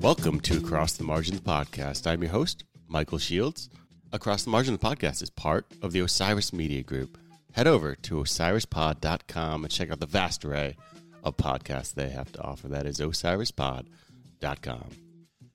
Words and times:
Welcome 0.00 0.40
to 0.40 0.58
Across 0.58 0.94
the 0.94 1.04
Margins 1.04 1.40
podcast. 1.42 2.08
I'm 2.08 2.22
your 2.22 2.32
host, 2.32 2.64
Michael 2.88 3.18
Shields. 3.18 3.70
Across 4.10 4.42
the 4.42 4.50
Margins 4.50 4.78
podcast 4.78 5.22
is 5.22 5.30
part 5.30 5.66
of 5.80 5.92
the 5.92 6.00
Osiris 6.00 6.52
Media 6.52 6.82
Group. 6.82 7.16
Head 7.52 7.68
over 7.68 7.94
to 7.94 8.16
osirispod.com 8.16 9.64
and 9.64 9.72
check 9.72 9.92
out 9.92 10.00
the 10.00 10.06
vast 10.06 10.44
array 10.44 10.76
of 11.22 11.36
podcasts 11.36 11.94
they 11.94 12.08
have 12.08 12.32
to 12.32 12.42
offer. 12.42 12.66
That 12.66 12.86
is 12.86 12.98
osirispod.com. 12.98 14.90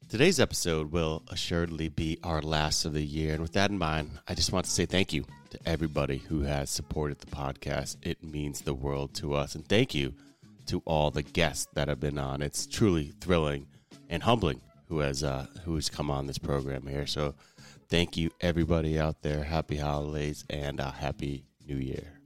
Today's 0.07 0.39
episode 0.39 0.93
will 0.93 1.23
assuredly 1.29 1.89
be 1.89 2.19
our 2.23 2.41
last 2.41 2.85
of 2.85 2.93
the 2.93 3.03
year. 3.03 3.33
And 3.33 3.41
with 3.41 3.51
that 3.53 3.69
in 3.69 3.77
mind, 3.77 4.11
I 4.29 4.33
just 4.33 4.53
want 4.53 4.65
to 4.65 4.71
say 4.71 4.85
thank 4.85 5.11
you 5.11 5.25
to 5.55 5.69
everybody 5.69 6.17
who 6.17 6.41
has 6.41 6.69
supported 6.69 7.19
the 7.19 7.27
podcast. 7.27 7.95
It 8.01 8.21
means 8.21 8.61
the 8.61 8.73
world 8.73 9.13
to 9.15 9.33
us. 9.33 9.55
And 9.55 9.65
thank 9.65 9.95
you 9.95 10.13
to 10.65 10.81
all 10.85 11.11
the 11.11 11.23
guests 11.23 11.67
that 11.75 11.87
have 11.87 11.99
been 11.99 12.17
on. 12.17 12.41
It's 12.41 12.65
truly 12.65 13.13
thrilling 13.21 13.67
and 14.09 14.21
humbling 14.21 14.59
who 14.89 14.99
has 14.99 15.23
uh, 15.23 15.45
who's 15.63 15.89
come 15.89 16.11
on 16.11 16.27
this 16.27 16.37
program 16.37 16.85
here. 16.85 17.07
So 17.07 17.35
thank 17.87 18.17
you 18.17 18.31
everybody 18.41 18.99
out 18.99 19.21
there. 19.21 19.43
Happy 19.43 19.77
holidays 19.77 20.43
and 20.49 20.81
a 20.81 20.91
happy 20.91 21.45
new 21.65 21.77
year. 21.77 22.19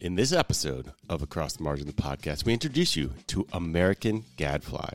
In 0.00 0.14
this 0.14 0.32
episode 0.32 0.90
of 1.10 1.20
Across 1.20 1.56
the 1.56 1.62
Margin, 1.62 1.86
the 1.86 1.92
podcast, 1.92 2.46
we 2.46 2.54
introduce 2.54 2.96
you 2.96 3.12
to 3.26 3.46
American 3.52 4.24
Gadfly, 4.38 4.94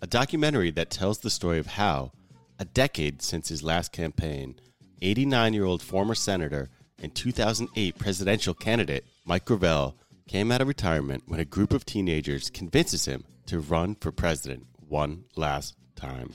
a 0.00 0.06
documentary 0.06 0.70
that 0.70 0.88
tells 0.88 1.18
the 1.18 1.28
story 1.28 1.58
of 1.58 1.66
how, 1.66 2.12
a 2.58 2.64
decade 2.64 3.20
since 3.20 3.50
his 3.50 3.62
last 3.62 3.92
campaign, 3.92 4.58
89 5.02 5.52
year 5.52 5.64
old 5.66 5.82
former 5.82 6.14
senator 6.14 6.70
and 7.00 7.14
2008 7.14 7.98
presidential 7.98 8.54
candidate 8.54 9.04
Mike 9.24 9.44
Gravel 9.44 9.96
came 10.26 10.52
out 10.52 10.60
of 10.60 10.68
retirement 10.68 11.24
when 11.26 11.40
a 11.40 11.44
group 11.44 11.72
of 11.72 11.84
teenagers 11.84 12.50
convinces 12.50 13.06
him 13.06 13.24
to 13.46 13.60
run 13.60 13.94
for 13.94 14.12
president 14.12 14.66
one 14.88 15.24
last 15.36 15.74
time. 15.96 16.34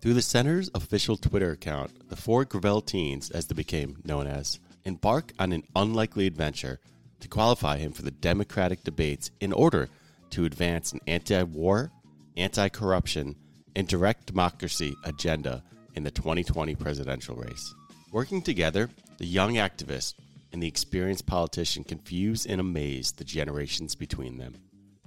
Through 0.00 0.14
the 0.14 0.22
center's 0.22 0.70
official 0.74 1.16
Twitter 1.16 1.50
account, 1.50 2.08
the 2.08 2.16
four 2.16 2.44
Gravel 2.44 2.80
teens, 2.80 3.30
as 3.30 3.46
they 3.46 3.54
became 3.54 3.98
known 4.04 4.26
as, 4.26 4.60
embark 4.84 5.32
on 5.38 5.52
an 5.52 5.64
unlikely 5.74 6.26
adventure 6.26 6.78
to 7.20 7.28
qualify 7.28 7.78
him 7.78 7.92
for 7.92 8.02
the 8.02 8.12
Democratic 8.12 8.84
debates 8.84 9.30
in 9.40 9.52
order 9.52 9.88
to 10.30 10.44
advance 10.44 10.92
an 10.92 11.00
anti 11.06 11.42
war, 11.42 11.90
anti 12.36 12.68
corruption, 12.68 13.34
and 13.74 13.88
direct 13.88 14.26
democracy 14.26 14.94
agenda 15.04 15.64
in 15.94 16.04
the 16.04 16.10
2020 16.10 16.76
presidential 16.76 17.34
race. 17.34 17.74
Working 18.12 18.40
together, 18.40 18.88
the 19.18 19.26
young 19.26 19.54
activist 19.54 20.14
and 20.52 20.62
the 20.62 20.68
experienced 20.68 21.26
politician 21.26 21.84
confuse 21.84 22.46
and 22.46 22.60
amaze 22.60 23.12
the 23.12 23.24
generations 23.24 23.94
between 23.94 24.38
them. 24.38 24.54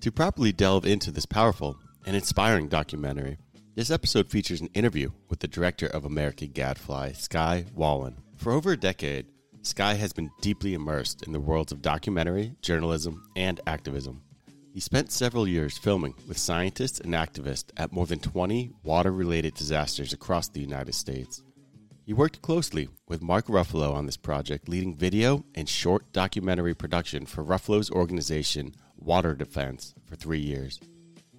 To 0.02 0.12
properly 0.12 0.52
delve 0.52 0.86
into 0.86 1.12
this 1.12 1.26
powerful 1.26 1.78
and 2.06 2.16
inspiring 2.16 2.68
documentary, 2.68 3.38
this 3.76 3.90
episode 3.90 4.30
features 4.30 4.62
an 4.62 4.70
interview 4.74 5.12
with 5.30 5.40
the 5.40 5.48
director 5.48 5.88
of 5.88 6.06
American 6.06 6.50
Gadfly, 6.52 7.14
Sky 7.14 7.66
Wallen. 7.74 8.18
For 8.36 8.52
over 8.52 8.74
a 8.74 8.78
decade, 8.78 9.28
Sky 9.62 9.94
has 9.94 10.12
been 10.12 10.32
deeply 10.42 10.74
immersed 10.74 11.24
in 11.24 11.32
the 11.32 11.40
worlds 11.40 11.72
of 11.72 11.82
documentary, 11.82 12.56
journalism, 12.62 13.30
and 13.36 13.62
activism. 13.68 14.24
He 14.74 14.80
spent 14.80 15.12
several 15.12 15.48
years 15.48 15.78
filming 15.78 16.16
with 16.28 16.38
scientists 16.38 17.00
and 17.00 17.14
activists 17.14 17.72
at 17.78 17.92
more 17.92 18.08
than 18.08 18.20
20 18.20 18.72
water 18.84 19.12
related 19.12 19.54
disasters 19.54 20.14
across 20.14 20.48
the 20.48 20.62
United 20.62 20.96
States. 20.96 21.44
He 22.04 22.14
worked 22.14 22.42
closely 22.42 22.90
with 23.08 23.22
Mark 23.22 23.48
Ruffalo 23.48 23.94
on 23.94 24.06
this 24.06 24.18
project, 24.18 24.68
leading 24.68 24.96
video 24.96 25.46
and 25.56 25.70
short 25.70 26.12
documentary 26.12 26.74
production 26.74 27.26
for 27.26 27.44
Ruffalo's 27.44 27.92
organization, 27.92 28.76
Water 28.98 29.36
Defense, 29.36 29.94
for 30.06 30.16
three 30.16 30.40
years. 30.40 30.80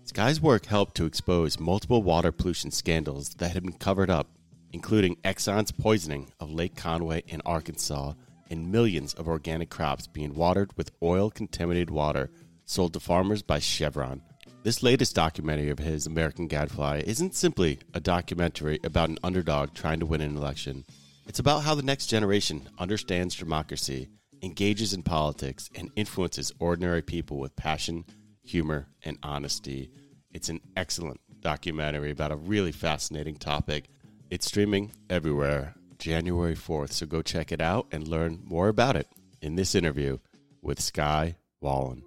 Sky's 0.05 0.41
work 0.41 0.67
helped 0.67 0.97
to 0.97 1.07
expose 1.07 1.61
multiple 1.61 2.03
water 2.03 2.33
pollution 2.33 2.71
scandals 2.71 3.31
that 3.35 3.53
had 3.53 3.63
been 3.63 3.73
covered 3.73 4.11
up 4.11 4.29
including 4.73 5.17
Exxon's 5.17 5.71
poisoning 5.71 6.33
of 6.41 6.51
Lake 6.51 6.75
Conway 6.75 7.23
in 7.29 7.43
Arkansas 7.45 8.15
and 8.51 8.73
millions 8.73 9.15
of 9.15 9.29
organic 9.29 9.71
crops 9.71 10.07
being 10.07 10.35
watered 10.35 10.77
with 10.77 10.91
oil 11.03 11.31
contaminated 11.31 11.91
water 11.91 12.31
sold 12.65 12.93
to 12.95 13.01
farmers 13.01 13.43
by 13.43 13.59
Chevron. 13.59 14.23
This 14.63 14.83
latest 14.83 15.17
documentary 15.17 15.71
of 15.71 15.81
his, 15.81 16.07
American 16.07 16.47
Gadfly, 16.47 17.03
isn't 17.05 17.35
simply 17.35 17.81
a 17.95 18.01
documentary 18.01 18.79
about 18.85 19.09
an 19.09 19.19
underdog 19.25 19.75
trying 19.75 19.99
to 20.01 20.07
win 20.07 20.21
an 20.21 20.37
election. 20.37 20.85
It's 21.27 21.41
about 21.41 21.65
how 21.65 21.75
the 21.75 21.83
next 21.83 22.07
generation 22.07 22.69
understands 22.79 23.35
democracy, 23.35 24.09
engages 24.41 24.93
in 24.93 25.03
politics, 25.03 25.69
and 25.75 25.91
influences 25.97 26.53
ordinary 26.61 27.03
people 27.03 27.39
with 27.39 27.57
passion, 27.57 28.05
humor, 28.45 28.87
and 29.03 29.19
honesty. 29.23 29.91
It's 30.33 30.49
an 30.49 30.61
excellent 30.77 31.21
documentary 31.41 32.13
about 32.13 32.31
a 32.31 32.37
really 32.37 32.73
fascinating 32.73 33.37
topic 33.37 33.89
it's 34.33 34.47
streaming 34.47 34.93
everywhere 35.11 35.75
January 35.99 36.55
4th, 36.55 36.93
so 36.93 37.05
go 37.05 37.21
check 37.21 37.53
it 37.53 37.61
out 37.61 37.87
and 37.93 38.09
learn 38.09 38.41
more 38.43 38.69
about 38.69 38.97
it 38.97 39.07
in 39.43 39.57
this 39.57 39.75
interview 39.75 40.17
with 40.63 40.81
Sky 40.81 41.37
Wallen. 41.61 42.03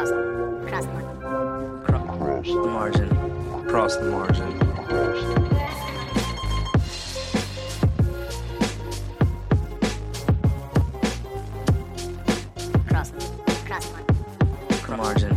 Cross 0.00 0.08
the, 0.08 0.16
margin. 0.16 1.84
cross 1.84 2.46
the, 2.46 2.54
margin. 2.56 3.08
cross 3.68 3.96
the 3.96 4.04
margin. 4.06 4.50
Cross 12.86 13.10
the 13.10 13.24
margin. 14.96 15.36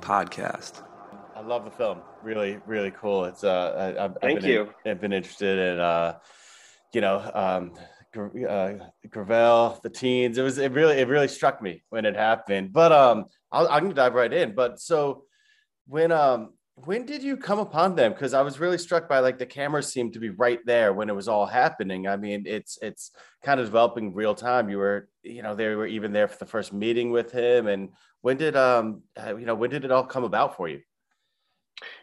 podcast. 0.00 0.85
I 1.46 1.48
love 1.48 1.64
the 1.64 1.70
film. 1.70 2.00
Really, 2.24 2.58
really 2.66 2.90
cool. 2.90 3.24
It's 3.26 3.44
uh, 3.44 3.94
I, 3.96 4.02
have 4.02 4.16
thank 4.20 4.40
been 4.40 4.50
you. 4.50 4.62
In, 4.84 4.90
I've 4.90 5.00
been 5.00 5.12
interested 5.12 5.56
in 5.60 5.78
uh, 5.78 6.18
you 6.92 7.00
know, 7.00 7.30
um, 7.34 7.72
uh, 8.48 8.72
Gravel, 9.08 9.78
the 9.80 9.88
teens. 9.88 10.38
It 10.38 10.42
was 10.42 10.58
it 10.58 10.72
really 10.72 10.96
it 10.96 11.06
really 11.06 11.28
struck 11.28 11.62
me 11.62 11.84
when 11.90 12.04
it 12.04 12.16
happened. 12.16 12.72
But 12.72 12.90
um, 12.90 13.26
I'll, 13.52 13.68
I'm 13.68 13.84
gonna 13.84 13.94
dive 13.94 14.14
right 14.14 14.32
in. 14.32 14.56
But 14.56 14.80
so 14.80 15.22
when 15.86 16.10
um 16.10 16.54
when 16.84 17.06
did 17.06 17.22
you 17.22 17.38
come 17.38 17.58
upon 17.58 17.94
them 17.94 18.12
because 18.12 18.34
i 18.34 18.42
was 18.42 18.60
really 18.60 18.76
struck 18.76 19.08
by 19.08 19.20
like 19.20 19.38
the 19.38 19.46
cameras 19.46 19.90
seemed 19.90 20.12
to 20.12 20.18
be 20.18 20.28
right 20.28 20.58
there 20.66 20.92
when 20.92 21.08
it 21.08 21.14
was 21.14 21.26
all 21.26 21.46
happening 21.46 22.06
i 22.06 22.18
mean 22.18 22.42
it's 22.44 22.76
it's 22.82 23.12
kind 23.42 23.58
of 23.58 23.64
developing 23.64 24.12
real 24.12 24.34
time 24.34 24.68
you 24.68 24.76
were 24.76 25.08
you 25.22 25.42
know 25.42 25.54
they 25.54 25.74
were 25.74 25.86
even 25.86 26.12
there 26.12 26.28
for 26.28 26.36
the 26.36 26.44
first 26.44 26.74
meeting 26.74 27.10
with 27.10 27.32
him 27.32 27.66
and 27.66 27.88
when 28.20 28.36
did 28.36 28.56
um 28.56 29.00
you 29.26 29.46
know 29.46 29.54
when 29.54 29.70
did 29.70 29.86
it 29.86 29.90
all 29.90 30.04
come 30.04 30.24
about 30.24 30.54
for 30.54 30.68
you 30.68 30.80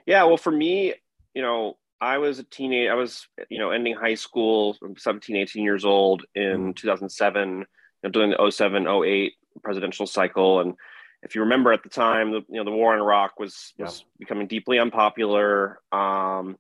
yeah 0.06 0.24
well 0.24 0.38
for 0.38 0.52
me 0.52 0.94
you 1.34 1.42
know 1.42 1.78
i 2.02 2.18
was 2.18 2.40
a 2.40 2.44
teenage 2.44 2.90
i 2.90 2.94
was 2.94 3.28
you 3.50 3.60
know 3.60 3.72
ending 3.72 3.96
high 3.96 4.16
school 4.16 4.78
17 4.98 5.36
18 5.36 5.64
years 5.64 5.86
old 5.86 6.24
in 6.36 6.74
mm. 6.74 6.76
2007 6.76 7.60
you 7.60 7.66
know, 8.04 8.10
doing 8.10 8.32
the 8.32 8.52
07 8.52 8.88
08 8.88 9.34
presidential 9.62 10.08
cycle 10.08 10.60
and 10.60 10.76
if 11.24 11.36
you 11.36 11.42
remember 11.42 11.72
at 11.72 11.84
the 11.84 11.90
time, 11.90 12.32
the, 12.32 12.42
you 12.50 12.58
know, 12.58 12.66
the 12.66 12.72
war 12.72 12.94
in 12.94 13.00
Iraq 13.00 13.40
was, 13.40 13.74
was 13.78 14.00
yeah. 14.00 14.06
becoming 14.20 14.48
deeply 14.48 14.78
unpopular. 14.78 15.80
Um, 15.92 16.58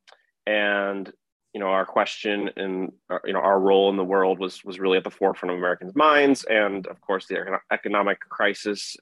and, 0.48 1.12
you 1.54 1.60
know, 1.60 1.68
our 1.68 1.86
question 1.86 2.50
and, 2.56 2.94
our, 3.10 3.22
you 3.26 3.34
know, 3.34 3.40
our 3.40 3.60
role 3.60 3.90
in 3.90 3.98
the 3.98 4.06
world 4.06 4.40
was, 4.40 4.64
was 4.64 4.80
really 4.80 4.98
at 4.98 5.04
the 5.04 5.12
forefront 5.12 5.52
of 5.52 5.58
Americans' 5.58 5.96
minds. 5.96 6.46
And 6.46 6.88
of 6.88 7.02
course, 7.02 7.28
the 7.28 7.60
economic 7.72 8.22
crisis, 8.22 8.96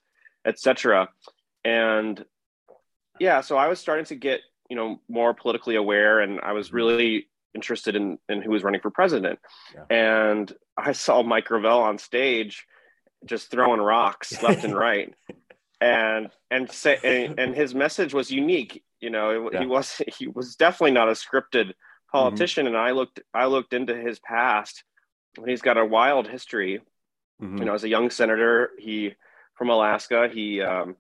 et 0.46 0.60
cetera. 0.60 1.10
And 1.64 2.26
yeah, 3.20 3.42
so 3.42 3.58
I 3.58 3.68
was 3.68 3.80
starting 3.80 4.06
to 4.06 4.16
get, 4.16 4.42
you 4.70 4.76
know, 4.76 5.00
more 5.10 5.34
politically 5.34 5.76
aware 5.76 6.20
and 6.20 6.40
I 6.42 6.54
was 6.54 6.68
mm-hmm. 6.68 6.78
really 6.78 7.28
interested 7.54 7.96
in, 7.96 8.18
in 8.30 8.42
who 8.42 8.52
was 8.52 8.64
running 8.64 8.82
for 8.82 8.90
president. 8.90 9.40
Yeah. 9.74 9.84
And 9.90 10.52
I 10.78 10.94
saw 10.94 11.22
Mike 11.22 11.46
Gravel 11.46 11.82
on 11.82 11.98
stage 11.98 12.66
just 13.26 13.52
throwing 13.52 13.82
rocks 13.82 14.42
left 14.44 14.64
and 14.64 14.76
right 14.76 15.14
and 15.82 16.30
and 16.50 16.72
say 16.72 16.98
and, 17.04 17.40
and, 17.40 17.56
his 17.56 17.74
message 17.74 18.14
was 18.14 18.32
unique 18.32 18.84
you 19.00 19.10
know 19.10 19.50
yeah. 19.52 19.60
he 19.60 19.66
was 19.66 20.02
he 20.18 20.28
was 20.28 20.56
definitely 20.56 20.92
not 20.92 21.10
a 21.10 21.14
scripted 21.14 21.74
politician 22.12 22.66
mm-hmm. 22.66 22.76
and 22.76 22.84
i 22.84 22.92
looked 22.92 23.20
i 23.34 23.46
looked 23.46 23.74
into 23.74 23.96
his 23.96 24.20
past 24.20 24.84
and 25.38 25.50
he's 25.50 25.62
got 25.62 25.78
a 25.78 25.86
wild 25.86 26.28
history 26.28 26.82
mm-hmm. 27.42 27.58
you 27.58 27.66
know 27.66 27.74
as 27.74 27.84
a 27.84 27.90
young 27.90 28.10
senator 28.10 28.70
he 28.78 29.14
from 29.56 29.70
alaska 29.70 30.30
he 30.32 30.62
um, 30.62 30.96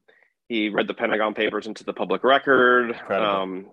he 0.51 0.69
read 0.69 0.87
the 0.87 0.93
pentagon 0.93 1.33
papers 1.33 1.67
into 1.67 1.83
the 1.83 1.93
public 1.93 2.23
record 2.23 2.93
um, 3.09 3.69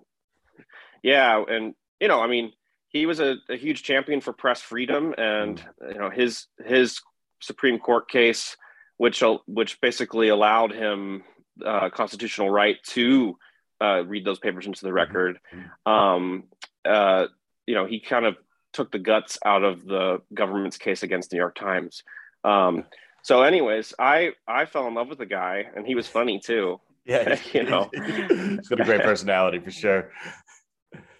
yeah 1.03 1.43
and 1.47 1.73
you 1.99 2.07
know 2.07 2.21
i 2.21 2.27
mean 2.27 2.51
he 2.89 3.05
was 3.05 3.19
a, 3.19 3.35
a 3.49 3.55
huge 3.55 3.83
champion 3.83 4.21
for 4.21 4.33
press 4.33 4.61
freedom 4.61 5.13
and 5.17 5.63
mm. 5.81 5.93
you 5.93 5.99
know 5.99 6.09
his 6.09 6.47
his 6.65 7.01
supreme 7.41 7.79
court 7.79 8.09
case 8.09 8.57
which 8.97 9.23
which 9.47 9.79
basically 9.81 10.27
allowed 10.27 10.71
him 10.71 11.23
uh, 11.65 11.89
constitutional 11.89 12.49
right 12.49 12.77
to 12.83 13.37
uh, 13.81 14.03
read 14.05 14.25
those 14.25 14.39
papers 14.39 14.65
into 14.65 14.81
the 14.81 14.87
mm-hmm. 14.87 14.95
record. 14.95 15.39
Um, 15.85 16.43
uh, 16.85 17.27
you 17.65 17.75
know, 17.75 17.85
he 17.85 17.99
kind 17.99 18.25
of 18.25 18.37
took 18.73 18.91
the 18.91 18.99
guts 18.99 19.37
out 19.45 19.63
of 19.63 19.85
the 19.85 20.21
government's 20.33 20.77
case 20.77 21.03
against 21.03 21.29
the 21.29 21.35
New 21.35 21.41
York 21.41 21.55
Times. 21.55 22.03
Um, 22.43 22.85
so, 23.21 23.43
anyways, 23.43 23.93
I 23.99 24.31
I 24.47 24.65
fell 24.65 24.87
in 24.87 24.93
love 24.93 25.09
with 25.09 25.17
the 25.17 25.25
guy, 25.25 25.65
and 25.75 25.85
he 25.85 25.95
was 25.95 26.07
funny 26.07 26.39
too. 26.39 26.79
Yeah, 27.05 27.39
you 27.53 27.63
know, 27.63 27.89
he's 27.93 28.67
got 28.67 28.81
a 28.81 28.85
great 28.85 29.01
personality 29.01 29.59
for 29.59 29.71
sure. 29.71 30.11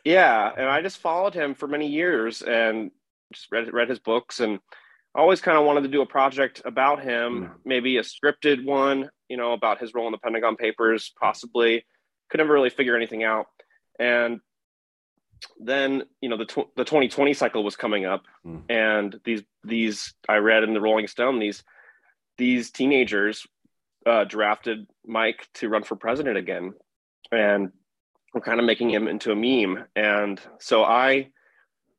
Yeah, 0.05 0.51
and 0.55 0.67
I 0.67 0.81
just 0.81 0.99
followed 0.99 1.33
him 1.33 1.55
for 1.55 1.67
many 1.67 1.87
years 1.87 2.41
and 2.41 2.91
just 3.33 3.51
read 3.51 3.71
read 3.73 3.89
his 3.89 3.99
books 3.99 4.39
and 4.39 4.59
always 5.15 5.41
kind 5.41 5.57
of 5.57 5.65
wanted 5.65 5.81
to 5.81 5.87
do 5.89 6.01
a 6.01 6.05
project 6.05 6.61
about 6.65 7.01
him, 7.03 7.45
mm. 7.45 7.51
maybe 7.65 7.97
a 7.97 8.01
scripted 8.01 8.63
one, 8.63 9.09
you 9.27 9.37
know, 9.37 9.53
about 9.53 9.79
his 9.79 9.93
role 9.93 10.05
in 10.05 10.11
the 10.11 10.17
Pentagon 10.17 10.55
Papers, 10.55 11.11
possibly. 11.19 11.85
Could 12.29 12.37
never 12.37 12.53
really 12.53 12.69
figure 12.69 12.95
anything 12.95 13.23
out. 13.23 13.47
And 13.99 14.39
then, 15.59 16.03
you 16.21 16.29
know, 16.29 16.37
the 16.37 16.45
tw- 16.45 16.75
the 16.75 16.85
2020 16.85 17.33
cycle 17.33 17.63
was 17.63 17.75
coming 17.75 18.05
up, 18.05 18.23
mm. 18.45 18.61
and 18.69 19.19
these 19.25 19.43
these 19.63 20.13
I 20.27 20.37
read 20.37 20.63
in 20.63 20.73
the 20.73 20.81
Rolling 20.81 21.07
Stone 21.07 21.39
these 21.39 21.63
these 22.39 22.71
teenagers 22.71 23.45
uh, 24.05 24.23
drafted 24.23 24.87
Mike 25.05 25.47
to 25.55 25.69
run 25.69 25.83
for 25.83 25.95
president 25.95 26.37
again, 26.37 26.73
and 27.31 27.71
we're 28.33 28.41
kind 28.41 28.59
of 28.59 28.65
making 28.65 28.89
him 28.89 29.07
into 29.07 29.31
a 29.31 29.35
meme. 29.35 29.85
And 29.95 30.41
so 30.59 30.83
I 30.83 31.29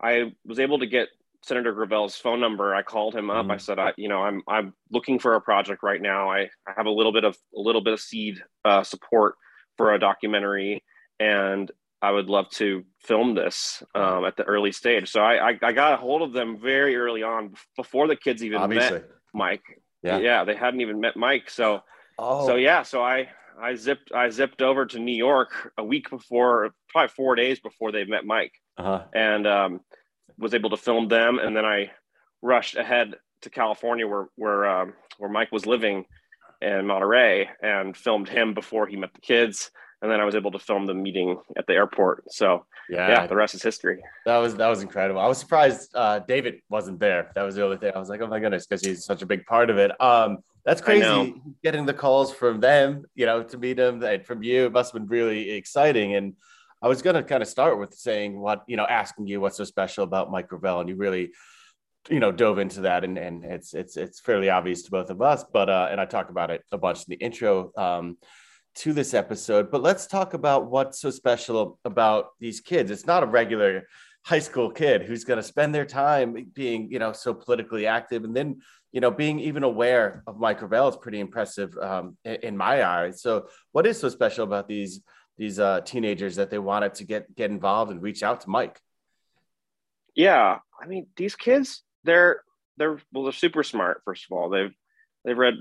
I 0.03 0.33
was 0.45 0.59
able 0.59 0.81
to 0.81 0.87
get 0.87 1.09
Senator 1.43 1.73
Gravel's 1.73 2.17
phone 2.17 2.41
number. 2.41 2.75
I 2.75 2.83
called 2.83 3.15
him 3.15 3.31
up. 3.31 3.43
Mm-hmm. 3.43 3.51
I 3.53 3.57
said, 3.59 3.79
I, 3.79 3.93
you 3.97 4.09
know, 4.09 4.23
I'm 4.23 4.43
I'm 4.49 4.75
looking 4.91 5.19
for 5.19 5.37
a 5.37 5.41
project 5.41 5.83
right 5.83 6.01
now. 6.01 6.31
I, 6.31 6.49
I 6.67 6.73
have 6.77 6.87
a 6.87 6.91
little 6.91 7.13
bit 7.13 7.25
of 7.25 7.37
a 7.55 7.61
little 7.61 7.83
bit 7.83 7.93
of 7.93 8.01
seed 8.01 8.43
uh, 8.65 8.83
support 8.83 9.37
for 9.77 9.95
a 9.95 9.99
documentary, 9.99 10.83
and 11.21 11.71
I 12.03 12.11
would 12.11 12.27
love 12.31 12.49
to 12.53 12.85
film 12.99 13.35
this 13.35 13.83
um, 13.95 14.25
at 14.25 14.37
the 14.37 14.45
early 14.45 14.73
stage. 14.73 15.11
So 15.11 15.21
I, 15.21 15.51
I, 15.51 15.59
I 15.63 15.73
got 15.73 15.93
a 15.93 15.97
hold 15.97 16.23
of 16.23 16.33
them 16.33 16.59
very 16.59 16.97
early 16.97 17.23
on 17.23 17.55
before 17.77 18.09
the 18.09 18.17
kids 18.17 18.43
even 18.43 18.59
Obviously. 18.59 19.01
met 19.01 19.09
Mike. 19.35 19.83
Yeah, 20.02 20.19
yeah, 20.19 20.44
they 20.44 20.55
hadn't 20.55 20.81
even 20.81 21.00
met 21.00 21.17
Mike. 21.17 21.50
So, 21.50 21.82
oh. 22.19 22.47
so 22.47 22.56
yeah, 22.56 22.82
so 22.82 23.02
I 23.02 23.29
I 23.61 23.75
zipped 23.75 24.12
I 24.12 24.31
zipped 24.31 24.62
over 24.62 24.87
to 24.87 24.99
New 24.99 25.17
York 25.17 25.73
a 25.76 25.85
week 25.85 26.11
before, 26.11 26.70
probably 26.88 27.08
four 27.08 27.35
days 27.35 27.61
before 27.61 27.93
they 27.93 28.05
met 28.05 28.25
Mike, 28.25 28.55
uh-huh. 28.79 29.05
and 29.14 29.47
um, 29.47 29.81
was 30.38 30.55
able 30.55 30.70
to 30.70 30.76
film 30.76 31.08
them, 31.08 31.38
and 31.38 31.56
then 31.56 31.64
I 31.64 31.91
rushed 32.43 32.76
ahead 32.76 33.17
to 33.43 33.50
California 33.50 34.06
where 34.06 34.29
where 34.37 34.69
um, 34.69 34.94
where 35.19 35.31
Mike 35.31 35.52
was 35.52 35.67
living 35.67 36.06
in 36.62 36.87
Monterey 36.87 37.49
and 37.62 37.96
filmed 37.96 38.29
him 38.29 38.55
before 38.55 38.87
he 38.87 38.96
met 38.96 39.14
the 39.14 39.20
kids, 39.20 39.70
and 40.02 40.11
then 40.11 40.20
I 40.20 40.25
was 40.25 40.35
able 40.35 40.50
to 40.52 40.58
film 40.58 40.87
the 40.87 40.94
meeting 40.94 41.38
at 41.56 41.67
the 41.67 41.75
airport. 41.75 42.32
So 42.32 42.64
yeah, 42.88 43.08
yeah 43.08 43.26
the 43.26 43.37
rest 43.37 43.55
is 43.55 43.62
history. 43.62 44.02
That 44.25 44.38
was 44.38 44.56
that 44.56 44.69
was 44.69 44.82
incredible. 44.82 45.20
I 45.20 45.26
was 45.26 45.38
surprised 45.38 45.91
uh, 45.94 46.20
David 46.20 46.61
wasn't 46.69 47.00
there. 47.00 47.31
That 47.35 47.43
was 47.43 47.55
the 47.55 47.64
only 47.64 47.76
thing. 47.76 47.93
I 47.94 47.99
was 47.99 48.08
like, 48.08 48.20
oh 48.20 48.26
my 48.26 48.41
goodness, 48.41 48.67
because 48.67 48.85
he's 48.85 49.05
such 49.05 49.23
a 49.23 49.26
big 49.26 49.44
part 49.47 49.70
of 49.70 49.79
it. 49.79 49.93
Um, 50.00 50.38
that's 50.64 50.81
crazy. 50.81 51.35
Getting 51.62 51.87
the 51.87 51.94
calls 51.94 52.32
from 52.32 52.61
them, 52.61 53.05
you 53.14 53.26
know, 53.26 53.43
to 53.43 53.58
meet 53.58 53.79
him, 53.79 54.02
and 54.02 54.25
from 54.25 54.43
you, 54.43 54.67
it 54.67 54.73
must 54.73 54.93
have 54.93 55.00
been 55.00 55.08
really 55.08 55.50
exciting. 55.50 56.14
And 56.14 56.35
I 56.82 56.88
was 56.88 57.03
going 57.03 57.17
to 57.17 57.23
kind 57.23 57.43
of 57.43 57.49
start 57.49 57.79
with 57.79 57.94
saying 57.94 58.38
what, 58.38 58.62
you 58.67 58.76
know, 58.76 58.87
asking 58.87 59.26
you 59.26 59.41
what's 59.41 59.56
so 59.56 59.64
special 59.64 60.05
about 60.05 60.31
Mike 60.31 60.49
Gravel, 60.49 60.81
and 60.81 60.88
you 60.88 60.96
really, 60.96 61.32
you 62.08 62.20
know, 62.20 62.32
dove 62.32 62.58
into 62.58 62.82
that, 62.82 63.05
and 63.05 63.19
and 63.19 63.44
it's 63.44 63.75
it's 63.75 63.96
it's 63.96 64.20
fairly 64.20 64.49
obvious 64.49 64.82
to 64.82 64.91
both 64.91 65.11
of 65.11 65.20
us. 65.20 65.44
But 65.50 65.69
uh, 65.69 65.88
and 65.91 66.00
I 66.00 66.06
talk 66.06 66.31
about 66.31 66.50
it 66.50 66.62
a 66.73 66.79
bunch 66.79 66.99
in 67.00 67.05
the 67.08 67.17
intro 67.17 67.73
um, 67.76 68.17
to 68.76 68.93
this 68.93 69.14
episode. 69.14 69.70
But 69.70 69.82
let's 69.82 70.06
talk 70.06 70.34
about 70.34 70.70
what's 70.70 71.00
so 71.00 71.11
special 71.11 71.78
about 71.84 72.31
these 72.38 72.61
kids. 72.61 72.90
It's 72.90 73.06
not 73.06 73.22
a 73.22 73.26
regular 73.26 73.87
high 74.25 74.38
school 74.38 74.70
kid 74.70 75.02
who's 75.02 75.25
going 75.25 75.38
to 75.38 75.43
spend 75.43 75.75
their 75.75 75.87
time 75.87 76.50
being, 76.52 76.90
you 76.90 76.99
know, 76.99 77.12
so 77.12 77.34
politically 77.34 77.87
active, 77.87 78.25
and 78.25 78.37
then 78.37 78.61
you 78.93 79.00
know, 79.00 79.11
being 79.12 79.38
even 79.38 79.62
aware 79.62 80.25
of 80.26 80.40
Mike 80.40 80.58
Gravel 80.58 80.88
is 80.88 80.96
pretty 80.96 81.20
impressive 81.20 81.76
um, 81.78 82.17
in, 82.25 82.56
my 82.56 82.82
eyes. 82.84 83.22
So, 83.22 83.46
what 83.70 83.87
is 83.87 84.00
so 84.00 84.08
special 84.08 84.43
about 84.43 84.67
these? 84.67 85.00
these 85.40 85.58
uh, 85.58 85.81
teenagers 85.81 86.37
that 86.37 86.50
they 86.50 86.58
wanted 86.58 86.94
to 86.94 87.05
get 87.05 87.34
get 87.34 87.50
involved 87.50 87.90
and 87.90 88.02
reach 88.02 88.22
out 88.22 88.43
to 88.43 88.50
Mike? 88.50 88.78
Yeah, 90.14 90.58
I 90.78 90.87
mean 90.87 91.06
these 91.17 91.34
kids, 91.34 91.82
they're 92.05 92.43
they're 92.76 93.00
well, 93.11 93.25
they're 93.25 93.32
super 93.32 93.62
smart. 93.62 94.02
First 94.05 94.26
of 94.31 94.37
all, 94.37 94.50
they've 94.50 94.75
they've 95.25 95.38
read 95.38 95.55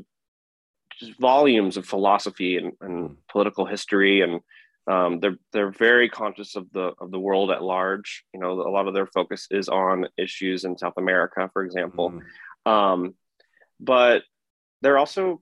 volumes 1.20 1.78
of 1.78 1.86
philosophy 1.86 2.58
and, 2.58 2.74
and 2.82 3.18
political 3.32 3.66
history, 3.66 4.22
and 4.22 4.42
um, 4.88 5.20
they're 5.20 5.38
they're 5.54 5.72
very 5.72 6.10
conscious 6.10 6.56
of 6.56 6.72
the 6.72 6.94
of 7.00 7.12
the 7.12 7.20
world 7.20 7.52
at 7.52 7.64
large. 7.64 8.26
You 8.34 8.40
know, 8.40 8.54
a 8.54 8.72
lot 8.72 8.88
of 8.88 8.94
their 8.94 9.08
focus 9.08 9.48
is 9.52 9.70
on 9.70 10.08
issues 10.18 10.64
in 10.64 10.78
South 10.78 10.96
America, 10.98 11.50
for 11.54 11.64
example. 11.64 12.14
Mm. 12.66 12.72
Um, 12.72 13.14
but 13.80 14.24
they're 14.82 14.98
also 14.98 15.42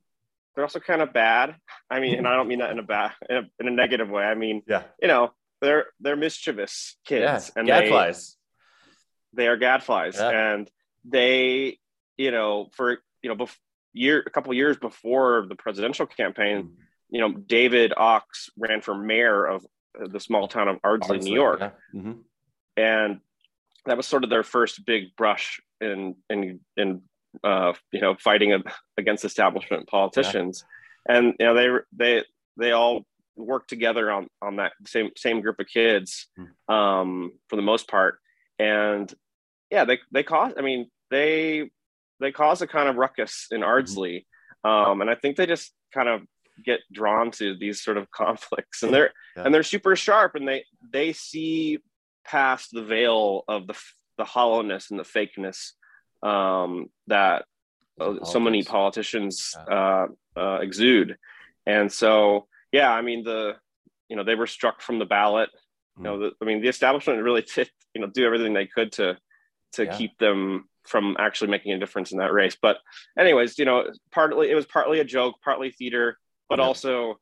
they're 0.56 0.66
also 0.66 0.80
kind 0.80 1.02
of 1.02 1.14
bad. 1.14 1.56
I 1.90 2.00
mean, 2.00 2.18
and 2.18 2.28
I 2.28 2.36
don't 2.36 2.48
mean 2.48 2.60
that 2.60 2.72
in 2.72 2.80
a 2.80 2.84
bad, 2.84 3.12
in 3.30 3.38
a, 3.38 3.42
in 3.60 3.68
a 3.68 3.72
negative 3.72 4.10
way. 4.10 4.24
I 4.24 4.36
mean, 4.36 4.64
yeah, 4.68 4.84
you 5.02 5.08
know, 5.08 5.32
they're 5.62 5.86
they're 6.00 6.16
mischievous 6.16 6.98
kids, 7.06 7.52
yeah, 7.56 7.60
and 7.60 7.68
gadflies. 7.68 8.36
They, 9.34 9.44
they 9.44 9.48
are 9.48 9.58
gadflies, 9.58 10.16
yeah. 10.16 10.54
and 10.54 10.70
they, 11.06 11.78
you 12.18 12.32
know, 12.32 12.70
for 12.74 12.98
you 13.22 13.30
know, 13.30 13.36
bef- 13.36 13.58
year 13.98 14.24
a 14.26 14.30
couple 14.30 14.54
years 14.54 14.78
before 14.78 15.46
the 15.48 15.56
presidential 15.56 16.06
campaign, 16.06 16.64
mm. 16.64 16.72
you 17.10 17.20
know, 17.20 17.34
David 17.34 17.94
Oks 17.96 18.50
ran 18.58 18.82
for 18.82 18.96
mayor 18.96 19.46
of 19.46 19.66
the 20.00 20.20
small 20.20 20.48
town 20.48 20.68
of 20.68 20.78
Ardsley, 20.84 21.18
Ardsley 21.18 21.24
New 21.24 21.34
York, 21.34 21.60
yeah. 21.60 21.70
mm-hmm. 21.94 22.12
and 22.78 23.20
that 23.86 23.98
was 23.98 24.06
sort 24.06 24.24
of 24.24 24.30
their 24.30 24.44
first 24.44 24.86
big 24.86 25.16
brush 25.16 25.60
in 25.82 26.16
in 26.30 26.60
in 26.76 27.02
uh, 27.44 27.74
you 27.92 28.02
know, 28.02 28.16
fighting 28.20 28.64
against 28.98 29.26
establishment 29.26 29.88
politicians, 29.88 30.64
yeah. 31.10 31.18
and 31.18 31.34
you 31.40 31.46
know 31.46 31.54
they 31.54 31.68
they 31.94 32.24
they 32.58 32.72
all 32.72 33.06
worked 33.36 33.70
together 33.70 34.12
on 34.12 34.28
on 34.42 34.58
that 34.58 34.74
same 34.86 35.12
same 35.16 35.42
group 35.42 35.60
of 35.60 35.68
kids 35.68 36.28
hmm. 36.36 36.74
um, 36.74 37.32
for 37.48 37.56
the 37.56 37.62
most 37.62 37.88
part, 37.88 38.20
and 38.60 39.14
yeah, 39.72 39.86
they 39.86 40.00
they 40.12 40.24
cause. 40.24 40.54
I 40.58 40.62
mean, 40.62 40.90
they 41.10 41.70
they 42.20 42.32
cause 42.32 42.62
a 42.62 42.68
kind 42.68 42.90
of 42.90 42.96
ruckus 42.96 43.48
in 43.52 43.62
mm-hmm. 43.62 43.70
Ardsley, 43.70 44.26
um, 44.64 45.02
and 45.02 45.10
I 45.10 45.16
think 45.16 45.38
they 45.38 45.46
just 45.46 45.72
kind 45.94 46.10
of 46.10 46.22
get 46.66 46.80
drawn 46.92 47.32
to 47.32 47.56
these 47.56 47.82
sort 47.82 47.98
of 47.98 48.10
conflicts, 48.12 48.84
and 48.84 48.94
they're 48.94 49.12
yeah. 49.36 49.44
and 49.44 49.54
they're 49.54 49.64
super 49.64 49.96
sharp, 49.96 50.36
and 50.36 50.48
they 50.48 50.66
they 50.92 51.14
see 51.14 51.80
past 52.26 52.70
the 52.72 52.84
veil 52.84 53.44
of 53.48 53.68
the 53.68 53.78
the 54.18 54.26
hollowness 54.26 54.90
and 54.92 55.00
the 55.00 55.04
fakeness 55.04 55.74
um, 56.24 56.90
that 57.08 57.46
uh, 58.00 58.24
so 58.24 58.40
many 58.40 58.64
politicians 58.64 59.56
uh, 59.70 60.08
uh, 60.36 60.60
exude. 60.62 61.18
And 61.66 61.92
so, 61.92 62.48
yeah, 62.72 62.92
I 62.92 63.02
mean, 63.02 63.24
the, 63.24 63.56
you 64.10 64.16
know, 64.16 64.24
they 64.24 64.36
were 64.36 64.48
struck 64.48 64.82
from 64.82 65.00
the 65.00 65.06
ballot. 65.06 65.50
You 65.98 66.04
know, 66.04 66.16
hmm. 66.16 66.22
the, 66.22 66.32
I 66.42 66.46
mean, 66.46 66.62
the 66.62 66.68
establishment 66.68 67.22
really 67.22 67.46
did, 67.56 67.70
you 67.94 68.02
know, 68.02 68.08
do 68.08 68.26
everything 68.26 68.54
they 68.54 68.68
could 68.68 68.92
to, 68.94 69.18
to 69.74 69.86
yeah. 69.86 69.98
keep 69.98 70.18
them 70.18 70.68
from 70.86 71.16
actually 71.20 71.50
making 71.50 71.74
a 71.74 71.80
difference 71.80 72.12
in 72.12 72.20
that 72.20 72.34
race. 72.34 72.58
But 72.62 72.78
anyways, 73.18 73.60
you 73.60 73.66
know, 73.66 73.86
partly, 74.12 74.50
it 74.50 74.56
was 74.56 74.66
partly 74.66 75.00
a 75.00 75.06
joke, 75.06 75.36
partly 75.44 75.72
theater, 75.72 76.18
but 76.50 76.60
yeah. 76.60 76.66
also 76.66 77.20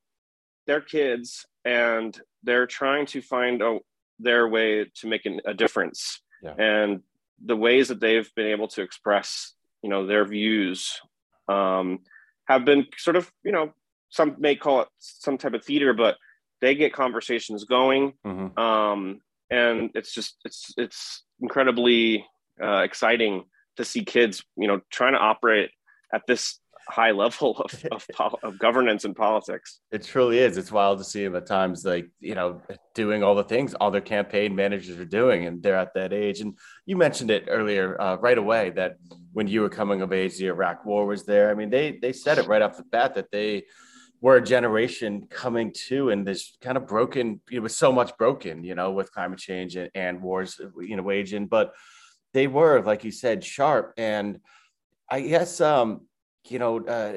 they're 0.67 0.81
kids 0.81 1.45
and 1.63 2.19
they're 2.43 2.67
trying 2.67 3.07
to 3.07 3.21
find 3.21 3.61
a, 3.61 3.79
their 4.19 4.47
way 4.47 4.85
to 4.95 5.07
make 5.07 5.25
an, 5.25 5.41
a 5.45 5.53
difference. 5.53 6.21
Yeah. 6.43 6.53
And 6.57 7.01
the 7.43 7.55
ways 7.55 7.87
that 7.87 7.99
they've 7.99 8.29
been 8.35 8.47
able 8.47 8.67
to 8.69 8.81
express, 8.81 9.53
you 9.81 9.89
know, 9.89 10.05
their 10.05 10.25
views 10.25 10.99
um, 11.47 11.99
have 12.47 12.65
been 12.65 12.85
sort 12.97 13.15
of, 13.15 13.31
you 13.43 13.51
know, 13.51 13.73
some 14.09 14.35
may 14.39 14.55
call 14.55 14.81
it 14.81 14.87
some 14.99 15.37
type 15.37 15.53
of 15.53 15.65
theater, 15.65 15.93
but 15.93 16.17
they 16.61 16.75
get 16.75 16.93
conversations 16.93 17.65
going, 17.65 18.13
mm-hmm. 18.25 18.57
um, 18.57 19.19
and 19.49 19.89
it's 19.93 20.13
just 20.13 20.37
it's 20.45 20.73
it's 20.77 21.23
incredibly 21.41 22.25
uh, 22.61 22.77
exciting 22.79 23.43
to 23.77 23.85
see 23.85 24.03
kids, 24.03 24.43
you 24.55 24.67
know, 24.67 24.81
trying 24.89 25.13
to 25.13 25.19
operate 25.19 25.71
at 26.13 26.21
this 26.27 26.59
high 26.87 27.11
level 27.11 27.57
of, 27.57 27.85
of, 27.91 28.07
of, 28.43 28.59
governance 28.59 29.05
and 29.05 29.15
politics. 29.15 29.79
It 29.91 30.03
truly 30.03 30.39
is. 30.39 30.57
It's 30.57 30.71
wild 30.71 30.99
to 30.99 31.03
see 31.03 31.23
them 31.23 31.35
at 31.35 31.47
times, 31.47 31.83
like, 31.83 32.09
you 32.19 32.35
know, 32.35 32.61
doing 32.93 33.23
all 33.23 33.35
the 33.35 33.43
things 33.43 33.73
all 33.73 33.91
their 33.91 34.01
campaign 34.01 34.55
managers 34.55 34.99
are 34.99 35.05
doing, 35.05 35.45
and 35.45 35.61
they're 35.61 35.75
at 35.75 35.93
that 35.95 36.13
age. 36.13 36.41
And 36.41 36.57
you 36.85 36.95
mentioned 36.95 37.31
it 37.31 37.45
earlier, 37.47 37.99
uh, 37.99 38.15
right 38.17 38.37
away, 38.37 38.69
that 38.71 38.97
when 39.33 39.47
you 39.47 39.61
were 39.61 39.69
coming 39.69 40.01
of 40.01 40.13
age, 40.13 40.37
the 40.37 40.47
Iraq 40.47 40.85
war 40.85 41.05
was 41.05 41.25
there. 41.25 41.49
I 41.49 41.55
mean, 41.55 41.69
they, 41.69 41.97
they 42.01 42.13
said 42.13 42.37
it 42.37 42.47
right 42.47 42.61
off 42.61 42.77
the 42.77 42.83
bat 42.83 43.15
that 43.15 43.31
they 43.31 43.65
were 44.21 44.37
a 44.37 44.43
generation 44.43 45.27
coming 45.29 45.73
to 45.87 46.09
and 46.09 46.25
this 46.25 46.57
kind 46.61 46.77
of 46.77 46.87
broken, 46.87 47.41
it 47.51 47.59
was 47.59 47.75
so 47.75 47.91
much 47.91 48.17
broken, 48.17 48.63
you 48.63 48.73
know, 48.73 48.91
with 48.91 49.11
climate 49.11 49.39
change 49.39 49.75
and, 49.75 49.89
and 49.93 50.21
wars, 50.21 50.59
you 50.79 50.95
know, 50.95 51.03
waging, 51.03 51.47
but 51.47 51.73
they 52.35 52.47
were, 52.47 52.81
like 52.81 53.05
you 53.05 53.11
said, 53.11 53.45
sharp. 53.45 53.93
And 53.95 54.41
I 55.09 55.21
guess, 55.21 55.61
um, 55.61 56.01
you 56.49 56.59
know, 56.59 56.85
uh, 56.85 57.13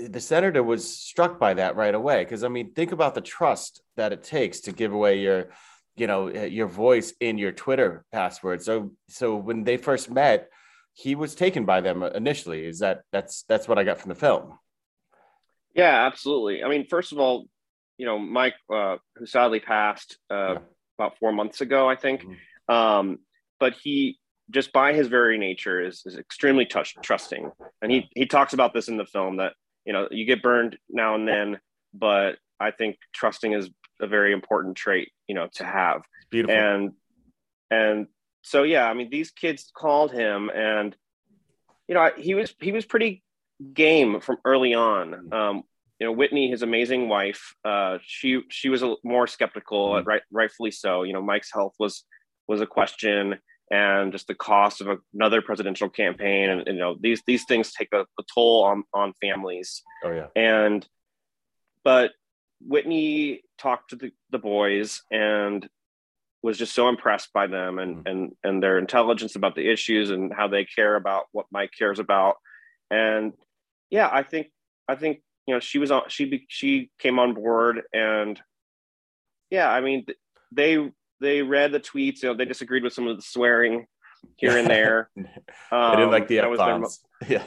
the 0.00 0.20
senator 0.20 0.64
was 0.64 0.82
struck 0.92 1.38
by 1.38 1.54
that 1.54 1.76
right 1.76 1.94
away 1.94 2.24
because 2.24 2.42
I 2.42 2.48
mean, 2.48 2.72
think 2.72 2.90
about 2.90 3.14
the 3.14 3.20
trust 3.20 3.82
that 3.96 4.12
it 4.12 4.24
takes 4.24 4.62
to 4.62 4.72
give 4.72 4.92
away 4.92 5.20
your, 5.20 5.50
you 5.94 6.08
know, 6.08 6.28
uh, 6.28 6.40
your 6.40 6.66
voice 6.66 7.14
in 7.20 7.38
your 7.38 7.52
Twitter 7.52 8.04
password. 8.10 8.62
So, 8.62 8.90
so 9.08 9.36
when 9.36 9.62
they 9.62 9.76
first 9.76 10.10
met, 10.10 10.48
he 10.92 11.14
was 11.14 11.36
taken 11.36 11.64
by 11.64 11.80
them 11.80 12.02
initially. 12.02 12.66
Is 12.66 12.80
that 12.80 13.02
that's 13.12 13.44
that's 13.44 13.68
what 13.68 13.78
I 13.78 13.84
got 13.84 14.00
from 14.00 14.08
the 14.08 14.16
film? 14.16 14.58
Yeah, 15.72 16.06
absolutely. 16.06 16.64
I 16.64 16.68
mean, 16.68 16.84
first 16.88 17.12
of 17.12 17.20
all, 17.20 17.46
you 17.96 18.06
know, 18.06 18.18
Mike, 18.18 18.56
uh, 18.74 18.96
who 19.14 19.24
sadly 19.24 19.60
passed 19.60 20.18
uh, 20.28 20.54
yeah. 20.54 20.58
about 20.98 21.16
four 21.18 21.32
months 21.32 21.60
ago, 21.60 21.88
I 21.88 21.94
think. 21.94 22.22
Mm-hmm. 22.22 22.74
Um, 22.74 23.18
but 23.60 23.74
he 23.74 24.18
just 24.50 24.72
by 24.72 24.92
his 24.92 25.06
very 25.06 25.38
nature 25.38 25.80
is, 25.80 26.02
is 26.04 26.18
extremely 26.18 26.66
touch, 26.66 26.96
trusting, 27.02 27.50
and 27.82 27.92
he 27.92 28.08
he 28.14 28.26
talks 28.26 28.52
about 28.52 28.74
this 28.74 28.88
in 28.88 28.96
the 28.96 29.06
film 29.06 29.36
that 29.36 29.52
you 29.84 29.92
know 29.92 30.08
you 30.10 30.24
get 30.24 30.42
burned 30.42 30.76
now 30.88 31.14
and 31.14 31.26
then 31.26 31.58
but 31.94 32.36
i 32.58 32.70
think 32.70 32.96
trusting 33.12 33.52
is 33.52 33.70
a 34.00 34.06
very 34.06 34.32
important 34.32 34.76
trait 34.76 35.10
you 35.26 35.34
know 35.34 35.48
to 35.54 35.64
have. 35.64 36.02
Beautiful. 36.30 36.56
And 36.56 36.92
and 37.70 38.06
so 38.42 38.62
yeah 38.62 38.88
i 38.88 38.94
mean 38.94 39.10
these 39.10 39.30
kids 39.30 39.70
called 39.74 40.12
him 40.12 40.50
and 40.50 40.96
you 41.88 41.94
know 41.94 42.10
he 42.16 42.34
was 42.34 42.54
he 42.60 42.72
was 42.72 42.84
pretty 42.84 43.22
game 43.74 44.20
from 44.20 44.38
early 44.44 44.74
on. 44.74 45.32
Um 45.32 45.62
you 45.98 46.06
know 46.06 46.12
whitney 46.12 46.48
his 46.48 46.62
amazing 46.62 47.08
wife 47.08 47.54
uh 47.64 47.98
she 48.02 48.40
she 48.48 48.70
was 48.70 48.82
a, 48.82 48.94
more 49.04 49.26
skeptical 49.26 49.90
mm-hmm. 49.90 50.08
right 50.08 50.22
rightfully 50.30 50.70
so. 50.70 51.02
You 51.02 51.12
know 51.12 51.22
mike's 51.22 51.52
health 51.52 51.74
was 51.78 52.04
was 52.48 52.60
a 52.60 52.66
question 52.66 53.38
and 53.70 54.12
just 54.12 54.26
the 54.26 54.34
cost 54.34 54.80
of 54.80 55.00
another 55.14 55.40
presidential 55.40 55.88
campaign 55.88 56.50
and, 56.50 56.66
you 56.66 56.72
know 56.74 56.96
these 57.00 57.22
these 57.26 57.44
things 57.44 57.72
take 57.72 57.88
a, 57.92 58.00
a, 58.00 58.22
toll 58.34 58.64
on 58.64 58.84
on 58.92 59.12
families. 59.20 59.82
Oh 60.04 60.10
yeah. 60.10 60.26
And 60.34 60.86
but 61.84 62.12
whitney 62.60 63.42
talked 63.58 63.90
to 63.90 63.96
the, 63.96 64.12
the 64.30 64.38
boys 64.38 65.02
and 65.10 65.68
was 66.42 66.58
just 66.58 66.74
so 66.74 66.88
impressed 66.88 67.32
by 67.32 67.46
them 67.46 67.78
and 67.78 67.96
mm-hmm. 67.96 68.08
and 68.08 68.32
and 68.42 68.62
their 68.62 68.78
intelligence 68.78 69.36
about 69.36 69.54
the 69.54 69.70
issues 69.70 70.10
and 70.10 70.32
how 70.34 70.48
they 70.48 70.64
care 70.64 70.96
about 70.96 71.24
what 71.32 71.46
mike 71.50 71.70
cares 71.78 71.98
about. 71.98 72.36
And 72.90 73.34
yeah 73.90 74.08
i 74.10 74.22
think 74.22 74.50
i 74.88 74.94
think 74.94 75.20
you 75.46 75.54
know 75.54 75.60
she 75.60 75.78
was 75.78 75.90
on 75.90 76.02
she 76.08 76.46
she 76.48 76.90
came 76.98 77.18
on 77.18 77.34
board 77.34 77.82
and 77.92 78.40
yeah 79.50 79.70
i 79.70 79.80
mean 79.80 80.06
they 80.52 80.90
they 81.20 81.42
read 81.42 81.72
the 81.72 81.80
tweets. 81.80 82.22
You 82.22 82.30
know, 82.30 82.34
they 82.34 82.44
disagreed 82.44 82.82
with 82.82 82.92
some 82.92 83.06
of 83.06 83.16
the 83.16 83.22
swearing 83.22 83.86
here 84.36 84.56
and 84.56 84.68
there. 84.68 85.10
Um, 85.16 85.24
they 85.90 85.96
didn't 85.96 86.10
like 86.10 86.28
the 86.28 86.40
um, 86.40 86.52
F 86.52 86.58
bombs. 86.58 87.00
yeah, 87.28 87.44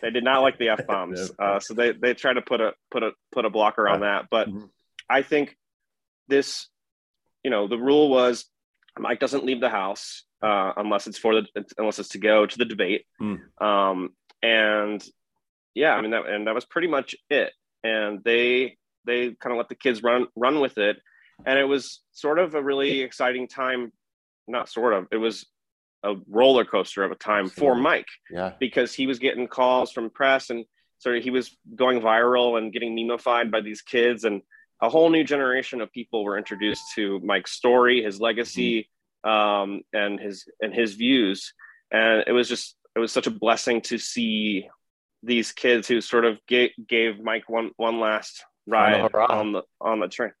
they 0.00 0.10
did 0.10 0.24
not 0.24 0.40
like 0.40 0.58
the 0.58 0.70
F 0.70 0.86
bombs. 0.86 1.30
uh, 1.38 1.60
so 1.60 1.74
they 1.74 1.92
they 1.92 2.14
tried 2.14 2.34
to 2.34 2.42
put 2.42 2.60
a 2.60 2.72
put 2.90 3.02
a 3.02 3.12
put 3.32 3.44
a 3.44 3.50
blocker 3.50 3.88
on 3.88 4.00
that. 4.00 4.26
But 4.30 4.48
mm-hmm. 4.48 4.66
I 5.08 5.22
think 5.22 5.56
this, 6.28 6.68
you 7.42 7.50
know, 7.50 7.68
the 7.68 7.78
rule 7.78 8.08
was 8.08 8.46
Mike 8.98 9.20
doesn't 9.20 9.44
leave 9.44 9.60
the 9.60 9.68
house 9.68 10.24
uh, 10.42 10.72
unless 10.76 11.06
it's 11.06 11.18
for 11.18 11.34
the 11.34 11.46
unless 11.78 11.98
it's 11.98 12.10
to 12.10 12.18
go 12.18 12.46
to 12.46 12.58
the 12.58 12.64
debate. 12.64 13.06
Mm. 13.20 13.40
Um, 13.60 14.10
and 14.42 15.04
yeah, 15.74 15.94
I 15.94 16.00
mean 16.00 16.12
that 16.12 16.26
and 16.26 16.46
that 16.46 16.54
was 16.54 16.64
pretty 16.64 16.88
much 16.88 17.14
it. 17.28 17.52
And 17.82 18.22
they 18.24 18.76
they 19.06 19.30
kind 19.30 19.52
of 19.52 19.56
let 19.56 19.68
the 19.68 19.74
kids 19.74 20.02
run 20.02 20.26
run 20.36 20.60
with 20.60 20.78
it 20.78 20.98
and 21.46 21.58
it 21.58 21.64
was 21.64 22.00
sort 22.12 22.38
of 22.38 22.54
a 22.54 22.62
really 22.62 23.00
exciting 23.00 23.48
time 23.48 23.92
not 24.48 24.68
sort 24.68 24.92
of 24.92 25.06
it 25.12 25.16
was 25.16 25.46
a 26.02 26.14
roller 26.28 26.64
coaster 26.64 27.04
of 27.04 27.10
a 27.10 27.16
time 27.16 27.48
for 27.48 27.74
mike. 27.74 28.08
Yeah. 28.30 28.52
Because 28.58 28.94
he 28.94 29.06
was 29.06 29.18
getting 29.18 29.48
calls 29.48 29.92
from 29.92 30.10
press 30.10 30.50
and 30.50 30.64
sort 30.98 31.16
of 31.16 31.22
he 31.22 31.30
was 31.30 31.56
going 31.74 32.00
viral 32.00 32.58
and 32.58 32.72
getting 32.72 32.96
memeified 32.96 33.50
by 33.50 33.60
these 33.60 33.82
kids. 33.82 34.24
And 34.24 34.42
a 34.80 34.88
whole 34.88 35.10
new 35.10 35.24
generation 35.24 35.80
of 35.80 35.92
people 35.92 36.24
were 36.24 36.38
introduced 36.38 36.82
to 36.94 37.20
mike's 37.20 37.52
story 37.52 38.02
his 38.02 38.20
legacy 38.20 38.88
mm-hmm. 39.24 39.30
um, 39.30 39.82
and 39.92 40.18
his 40.18 40.44
and 40.60 40.74
his 40.74 40.94
views. 40.94 41.52
And 41.92 42.24
it 42.26 42.32
was 42.32 42.48
just 42.48 42.76
it 42.96 42.98
was 42.98 43.12
such 43.12 43.26
a 43.26 43.30
blessing 43.30 43.82
to 43.82 43.98
see 43.98 44.68
these 45.22 45.52
kids 45.52 45.86
who 45.86 46.00
sort 46.00 46.24
of 46.24 46.38
gave, 46.48 46.70
gave 46.88 47.20
mike 47.20 47.48
one 47.48 47.72
one 47.76 48.00
last 48.00 48.42
ride 48.66 49.10
on 49.14 49.52
the 49.52 49.62
on 49.80 50.00
the 50.00 50.08
train 50.08 50.32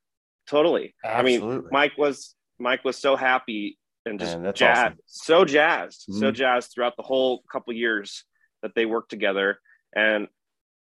totally. 0.50 0.94
Absolutely. 1.04 1.48
I 1.48 1.56
mean, 1.56 1.68
Mike 1.70 1.92
was 1.96 2.34
Mike 2.58 2.84
was 2.84 2.98
so 2.98 3.16
happy 3.16 3.78
and 4.04 4.18
just 4.18 4.38
Man, 4.38 4.52
jazzed, 4.54 4.80
awesome. 4.80 4.98
so 5.06 5.44
jazzed, 5.44 6.02
mm-hmm. 6.02 6.20
so 6.20 6.30
jazzed 6.30 6.72
throughout 6.72 6.96
the 6.96 7.02
whole 7.02 7.42
couple 7.50 7.72
years 7.72 8.24
that 8.62 8.72
they 8.74 8.86
worked 8.86 9.10
together. 9.10 9.60
And 9.94 10.28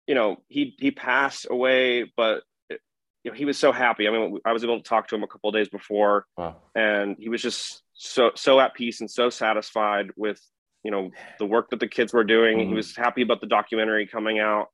you 0.07 0.15
know, 0.15 0.37
he 0.47 0.75
he 0.79 0.91
passed 0.91 1.47
away, 1.49 2.11
but 2.17 2.43
it, 2.69 2.81
you 3.23 3.31
know, 3.31 3.37
he 3.37 3.45
was 3.45 3.57
so 3.57 3.71
happy. 3.71 4.07
I 4.07 4.11
mean, 4.11 4.39
I 4.43 4.53
was 4.53 4.63
able 4.63 4.81
to 4.81 4.87
talk 4.87 5.07
to 5.09 5.15
him 5.15 5.23
a 5.23 5.27
couple 5.27 5.51
days 5.51 5.69
before, 5.69 6.25
wow. 6.35 6.55
and 6.75 7.15
he 7.19 7.29
was 7.29 7.41
just 7.41 7.83
so 7.93 8.31
so 8.35 8.59
at 8.59 8.73
peace 8.73 9.01
and 9.01 9.11
so 9.11 9.29
satisfied 9.29 10.11
with 10.15 10.41
you 10.83 10.91
know 10.91 11.11
the 11.37 11.45
work 11.45 11.69
that 11.69 11.79
the 11.79 11.87
kids 11.87 12.13
were 12.13 12.23
doing. 12.23 12.57
Mm-hmm. 12.57 12.69
He 12.69 12.75
was 12.75 12.95
happy 12.95 13.21
about 13.21 13.41
the 13.41 13.47
documentary 13.47 14.07
coming 14.07 14.39
out. 14.39 14.67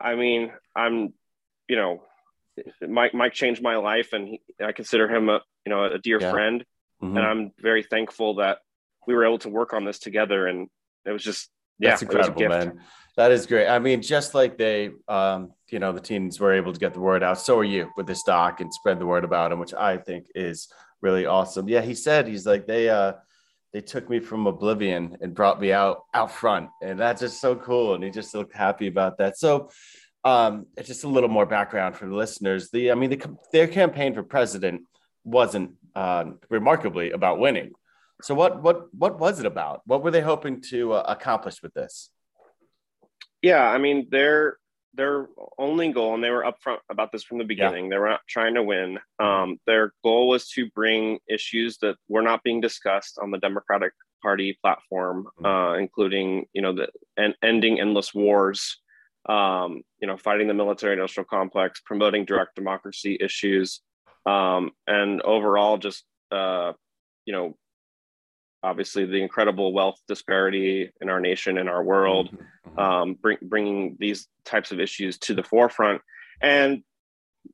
I 0.00 0.14
mean, 0.14 0.52
I'm 0.74 1.12
you 1.68 1.76
know 1.76 2.02
Mike 2.86 3.14
Mike 3.14 3.32
changed 3.32 3.62
my 3.62 3.76
life, 3.76 4.12
and 4.12 4.28
he, 4.28 4.40
I 4.64 4.72
consider 4.72 5.08
him 5.08 5.28
a 5.28 5.40
you 5.64 5.70
know 5.70 5.84
a 5.84 5.98
dear 5.98 6.20
yeah. 6.20 6.30
friend, 6.30 6.64
mm-hmm. 7.02 7.16
and 7.16 7.26
I'm 7.26 7.52
very 7.60 7.82
thankful 7.82 8.36
that 8.36 8.58
we 9.06 9.14
were 9.14 9.24
able 9.24 9.38
to 9.38 9.48
work 9.48 9.72
on 9.72 9.84
this 9.84 9.98
together. 9.98 10.46
And 10.46 10.68
it 11.04 11.10
was 11.10 11.22
just 11.22 11.50
yeah, 11.78 11.90
that's 11.90 12.02
incredible, 12.02 12.48
man. 12.48 12.80
That 13.16 13.30
is 13.30 13.46
great. 13.46 13.68
I 13.68 13.78
mean, 13.78 14.00
just 14.00 14.34
like 14.34 14.56
they, 14.56 14.90
um, 15.06 15.52
you 15.70 15.78
know, 15.78 15.92
the 15.92 16.00
teens 16.00 16.40
were 16.40 16.54
able 16.54 16.72
to 16.72 16.80
get 16.80 16.94
the 16.94 17.00
word 17.00 17.22
out, 17.22 17.38
so 17.38 17.58
are 17.58 17.64
you 17.64 17.90
with 17.96 18.06
this 18.06 18.22
doc 18.22 18.60
and 18.60 18.72
spread 18.72 18.98
the 18.98 19.06
word 19.06 19.24
about 19.24 19.52
him, 19.52 19.58
which 19.58 19.74
I 19.74 19.98
think 19.98 20.26
is 20.34 20.68
really 21.02 21.26
awesome. 21.26 21.68
Yeah, 21.68 21.82
he 21.82 21.94
said 21.94 22.26
he's 22.26 22.46
like 22.46 22.66
they 22.66 22.88
uh 22.88 23.14
they 23.72 23.80
took 23.80 24.08
me 24.08 24.20
from 24.20 24.46
oblivion 24.46 25.16
and 25.20 25.34
brought 25.34 25.60
me 25.60 25.72
out 25.72 26.04
out 26.14 26.30
front, 26.30 26.70
and 26.82 26.98
that's 26.98 27.20
just 27.20 27.40
so 27.40 27.56
cool. 27.56 27.94
And 27.94 28.04
he 28.04 28.10
just 28.10 28.34
looked 28.34 28.54
happy 28.54 28.86
about 28.86 29.18
that. 29.18 29.36
So 29.38 29.70
um, 30.24 30.66
just 30.82 31.04
a 31.04 31.08
little 31.08 31.28
more 31.28 31.46
background 31.46 31.96
for 31.96 32.06
the 32.06 32.14
listeners. 32.14 32.70
The, 32.70 32.90
I 32.90 32.94
mean, 32.94 33.10
the, 33.10 33.36
their 33.52 33.68
campaign 33.68 34.14
for 34.14 34.22
president 34.22 34.82
wasn't 35.24 35.72
uh, 35.94 36.24
remarkably 36.48 37.10
about 37.10 37.38
winning. 37.38 37.72
So, 38.22 38.34
what, 38.34 38.62
what, 38.62 38.94
what 38.94 39.18
was 39.18 39.40
it 39.40 39.46
about? 39.46 39.82
What 39.84 40.02
were 40.02 40.10
they 40.10 40.20
hoping 40.20 40.60
to 40.70 40.92
uh, 40.92 41.04
accomplish 41.08 41.62
with 41.62 41.74
this? 41.74 42.10
Yeah, 43.42 43.62
I 43.64 43.78
mean, 43.78 44.06
their 44.10 44.58
their 44.94 45.28
only 45.58 45.90
goal, 45.92 46.14
and 46.14 46.22
they 46.22 46.30
were 46.30 46.44
upfront 46.44 46.78
about 46.90 47.12
this 47.12 47.24
from 47.24 47.38
the 47.38 47.44
beginning. 47.44 47.84
Yeah. 47.84 47.90
They 47.90 47.98
were 47.98 48.08
not 48.08 48.20
trying 48.28 48.54
to 48.54 48.62
win. 48.62 48.98
Um, 49.18 49.58
their 49.66 49.92
goal 50.04 50.28
was 50.28 50.48
to 50.50 50.68
bring 50.70 51.18
issues 51.28 51.78
that 51.78 51.96
were 52.08 52.22
not 52.22 52.42
being 52.42 52.60
discussed 52.60 53.18
on 53.20 53.30
the 53.30 53.38
Democratic 53.38 53.92
Party 54.22 54.58
platform, 54.62 55.26
mm-hmm. 55.40 55.46
uh, 55.46 55.78
including, 55.78 56.46
you 56.52 56.62
know, 56.62 56.72
the 56.72 56.88
and 57.16 57.34
ending 57.42 57.80
endless 57.80 58.14
wars 58.14 58.81
um, 59.28 59.82
you 60.00 60.06
know, 60.06 60.16
fighting 60.16 60.48
the 60.48 60.54
military 60.54 60.94
industrial 60.94 61.26
complex, 61.26 61.80
promoting 61.84 62.24
direct 62.24 62.54
democracy 62.54 63.16
issues, 63.20 63.80
um, 64.26 64.70
and 64.86 65.22
overall 65.22 65.78
just, 65.78 66.04
uh, 66.30 66.72
you 67.24 67.32
know, 67.32 67.56
obviously 68.62 69.06
the 69.06 69.22
incredible 69.22 69.72
wealth 69.72 70.00
disparity 70.06 70.90
in 71.00 71.08
our 71.08 71.20
nation 71.20 71.58
and 71.58 71.68
our 71.68 71.82
world, 71.82 72.28
mm-hmm. 72.28 72.68
mm-hmm. 72.68 72.78
um, 72.78 73.14
bring, 73.14 73.38
bringing 73.42 73.96
these 73.98 74.28
types 74.44 74.72
of 74.72 74.80
issues 74.80 75.18
to 75.18 75.34
the 75.34 75.42
forefront. 75.42 76.00
And, 76.40 76.82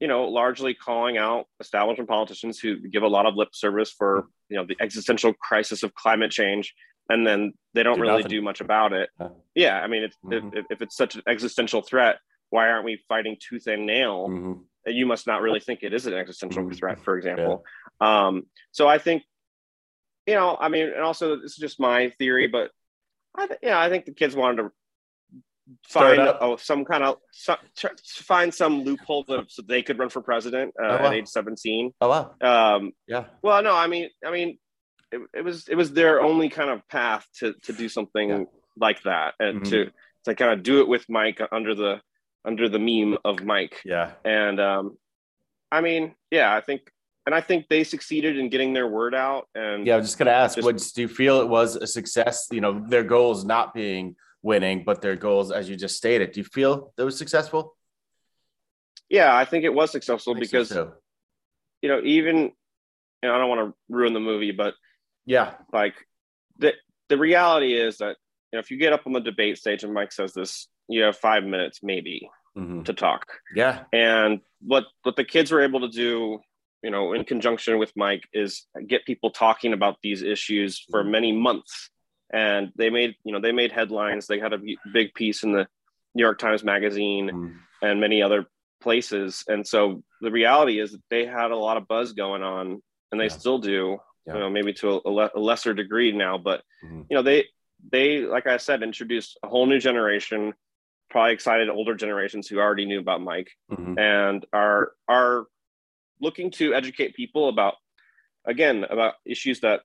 you 0.00 0.08
know, 0.08 0.24
largely 0.24 0.74
calling 0.74 1.16
out 1.16 1.46
establishment 1.60 2.08
politicians 2.08 2.58
who 2.58 2.76
give 2.88 3.02
a 3.02 3.08
lot 3.08 3.26
of 3.26 3.36
lip 3.36 3.48
service 3.52 3.90
for, 3.90 4.26
you 4.48 4.56
know, 4.56 4.66
the 4.66 4.76
existential 4.80 5.32
crisis 5.32 5.82
of 5.82 5.94
climate 5.94 6.30
change 6.30 6.74
and 7.08 7.26
then 7.26 7.52
they 7.74 7.82
don't 7.82 7.96
do 7.96 8.02
really 8.02 8.22
nothing. 8.22 8.30
do 8.30 8.42
much 8.42 8.60
about 8.60 8.92
it. 8.92 9.10
Yeah, 9.54 9.78
I 9.78 9.86
mean, 9.86 10.02
it's, 10.04 10.16
mm-hmm. 10.24 10.56
if, 10.56 10.66
if, 10.70 10.82
it's 10.82 10.96
such 10.96 11.16
an 11.16 11.22
existential 11.26 11.82
threat, 11.82 12.16
why 12.50 12.68
aren't 12.68 12.84
we 12.84 13.02
fighting 13.08 13.36
tooth 13.40 13.66
and 13.66 13.86
nail? 13.86 14.28
Mm-hmm. 14.28 14.52
You 14.86 15.06
must 15.06 15.26
not 15.26 15.42
really 15.42 15.60
think 15.60 15.80
it 15.82 15.92
is 15.92 16.06
an 16.06 16.14
existential 16.14 16.64
mm-hmm. 16.64 16.72
threat, 16.72 17.02
for 17.02 17.16
example. 17.16 17.64
Yeah. 18.00 18.26
Um, 18.26 18.44
so 18.72 18.88
I 18.88 18.98
think, 18.98 19.22
you 20.26 20.34
know, 20.34 20.56
I 20.58 20.68
mean, 20.68 20.88
and 20.88 21.02
also 21.02 21.36
this 21.36 21.52
is 21.52 21.56
just 21.56 21.80
my 21.80 22.10
theory, 22.18 22.48
but 22.48 22.70
I, 23.36 23.46
th- 23.46 23.60
yeah, 23.62 23.80
I 23.80 23.88
think 23.88 24.04
the 24.04 24.12
kids 24.12 24.34
wanted 24.34 24.62
to 24.62 24.70
find 25.86 26.20
oh, 26.40 26.56
some 26.56 26.84
kind 26.84 27.04
of 27.04 27.18
some, 27.30 27.58
find 28.06 28.54
some 28.54 28.82
loophole 28.84 29.24
so 29.48 29.62
they 29.62 29.82
could 29.82 29.98
run 29.98 30.08
for 30.08 30.22
president 30.22 30.72
uh, 30.82 30.86
oh, 30.86 31.02
wow. 31.02 31.06
at 31.06 31.12
age 31.12 31.28
17 31.28 31.92
oh 32.00 32.08
wow 32.08 32.76
um 32.76 32.92
yeah 33.06 33.24
well 33.42 33.62
no 33.62 33.74
i 33.74 33.86
mean 33.86 34.08
i 34.24 34.30
mean 34.30 34.58
it, 35.12 35.20
it 35.34 35.44
was 35.44 35.68
it 35.68 35.74
was 35.74 35.92
their 35.92 36.20
only 36.20 36.48
kind 36.48 36.70
of 36.70 36.86
path 36.88 37.26
to 37.38 37.54
to 37.64 37.72
do 37.72 37.88
something 37.88 38.28
yeah. 38.28 38.44
like 38.76 39.02
that 39.02 39.34
and 39.40 39.62
mm-hmm. 39.62 39.70
to 39.70 39.90
to 40.24 40.34
kind 40.34 40.52
of 40.52 40.62
do 40.62 40.80
it 40.80 40.88
with 40.88 41.08
Mike 41.08 41.40
under 41.52 41.74
the 41.74 42.00
under 42.44 42.68
the 42.68 42.78
meme 42.78 43.18
of 43.24 43.42
Mike. 43.42 43.80
Yeah. 43.84 44.12
And 44.24 44.60
um 44.60 44.98
I 45.70 45.80
mean, 45.80 46.14
yeah, 46.30 46.54
I 46.54 46.60
think 46.60 46.90
and 47.26 47.34
I 47.34 47.40
think 47.40 47.68
they 47.68 47.84
succeeded 47.84 48.38
in 48.38 48.48
getting 48.48 48.72
their 48.72 48.88
word 48.88 49.14
out. 49.14 49.48
And 49.54 49.86
yeah, 49.86 49.94
I 49.94 49.96
was 49.98 50.06
just 50.06 50.18
gonna 50.18 50.30
ask, 50.30 50.56
just, 50.56 50.64
what 50.64 50.76
do 50.94 51.02
you 51.02 51.08
feel 51.08 51.40
it 51.40 51.48
was 51.48 51.76
a 51.76 51.86
success? 51.86 52.48
You 52.50 52.60
know, 52.60 52.84
their 52.88 53.04
goals 53.04 53.44
not 53.44 53.74
being 53.74 54.16
winning, 54.42 54.84
but 54.84 55.02
their 55.02 55.16
goals, 55.16 55.50
as 55.50 55.68
you 55.68 55.76
just 55.76 55.96
stated, 55.96 56.32
do 56.32 56.40
you 56.40 56.44
feel 56.44 56.92
that 56.96 57.04
was 57.04 57.18
successful? 57.18 57.76
Yeah, 59.10 59.34
I 59.34 59.44
think 59.46 59.64
it 59.64 59.72
was 59.72 59.90
successful 59.90 60.34
because 60.34 60.68
so. 60.68 60.94
you 61.82 61.88
know 61.88 62.00
even 62.02 62.52
know, 63.22 63.34
I 63.34 63.38
don't 63.38 63.48
want 63.48 63.70
to 63.70 63.74
ruin 63.88 64.12
the 64.12 64.20
movie, 64.20 64.52
but 64.52 64.74
yeah, 65.28 65.52
like 65.74 65.94
the 66.58 66.72
the 67.10 67.18
reality 67.18 67.74
is 67.74 67.98
that 67.98 68.16
you 68.50 68.56
know 68.56 68.60
if 68.60 68.70
you 68.70 68.78
get 68.78 68.94
up 68.94 69.06
on 69.06 69.12
the 69.12 69.20
debate 69.20 69.58
stage 69.58 69.84
and 69.84 69.92
Mike 69.92 70.10
says 70.10 70.32
this, 70.32 70.68
you 70.88 71.02
have 71.02 71.18
five 71.18 71.44
minutes 71.44 71.80
maybe 71.82 72.28
mm-hmm. 72.56 72.82
to 72.84 72.94
talk. 72.94 73.26
Yeah, 73.54 73.84
and 73.92 74.40
what 74.62 74.84
what 75.02 75.16
the 75.16 75.24
kids 75.24 75.52
were 75.52 75.60
able 75.60 75.80
to 75.80 75.88
do, 75.88 76.40
you 76.82 76.90
know, 76.90 77.12
in 77.12 77.24
conjunction 77.24 77.78
with 77.78 77.92
Mike, 77.94 78.22
is 78.32 78.64
get 78.86 79.04
people 79.04 79.30
talking 79.30 79.74
about 79.74 79.98
these 80.02 80.22
issues 80.22 80.82
for 80.90 81.02
mm-hmm. 81.02 81.12
many 81.12 81.32
months, 81.32 81.90
and 82.32 82.72
they 82.76 82.88
made 82.88 83.14
you 83.22 83.32
know 83.32 83.40
they 83.40 83.52
made 83.52 83.70
headlines. 83.70 84.26
They 84.26 84.38
had 84.38 84.54
a 84.54 84.60
big 84.94 85.12
piece 85.12 85.42
in 85.42 85.52
the 85.52 85.68
New 86.14 86.22
York 86.22 86.38
Times 86.38 86.64
Magazine 86.64 87.28
mm-hmm. 87.28 87.56
and 87.82 88.00
many 88.00 88.22
other 88.22 88.46
places. 88.80 89.44
And 89.46 89.66
so 89.66 90.02
the 90.22 90.30
reality 90.30 90.80
is 90.80 90.92
that 90.92 91.02
they 91.10 91.26
had 91.26 91.50
a 91.50 91.56
lot 91.56 91.76
of 91.76 91.86
buzz 91.86 92.14
going 92.14 92.42
on, 92.42 92.80
and 93.12 93.20
they 93.20 93.26
yeah. 93.26 93.38
still 93.38 93.58
do. 93.58 93.98
Yeah. 94.28 94.34
You 94.34 94.40
know, 94.40 94.50
maybe 94.50 94.74
to 94.74 95.00
a, 95.04 95.10
le- 95.10 95.30
a 95.34 95.40
lesser 95.40 95.72
degree 95.72 96.12
now, 96.12 96.36
but 96.36 96.62
mm-hmm. 96.84 97.02
you 97.08 97.16
know 97.16 97.22
they 97.22 97.46
they 97.90 98.20
like 98.20 98.46
I 98.46 98.58
said 98.58 98.82
introduced 98.82 99.38
a 99.42 99.48
whole 99.48 99.66
new 99.66 99.78
generation, 99.78 100.52
probably 101.08 101.32
excited 101.32 101.70
older 101.70 101.94
generations 101.94 102.46
who 102.46 102.58
already 102.58 102.84
knew 102.84 103.00
about 103.00 103.22
Mike, 103.22 103.50
mm-hmm. 103.72 103.98
and 103.98 104.44
are 104.52 104.92
are 105.08 105.46
looking 106.20 106.50
to 106.50 106.74
educate 106.74 107.14
people 107.14 107.48
about 107.48 107.74
again 108.44 108.84
about 108.84 109.14
issues 109.24 109.60
that 109.60 109.80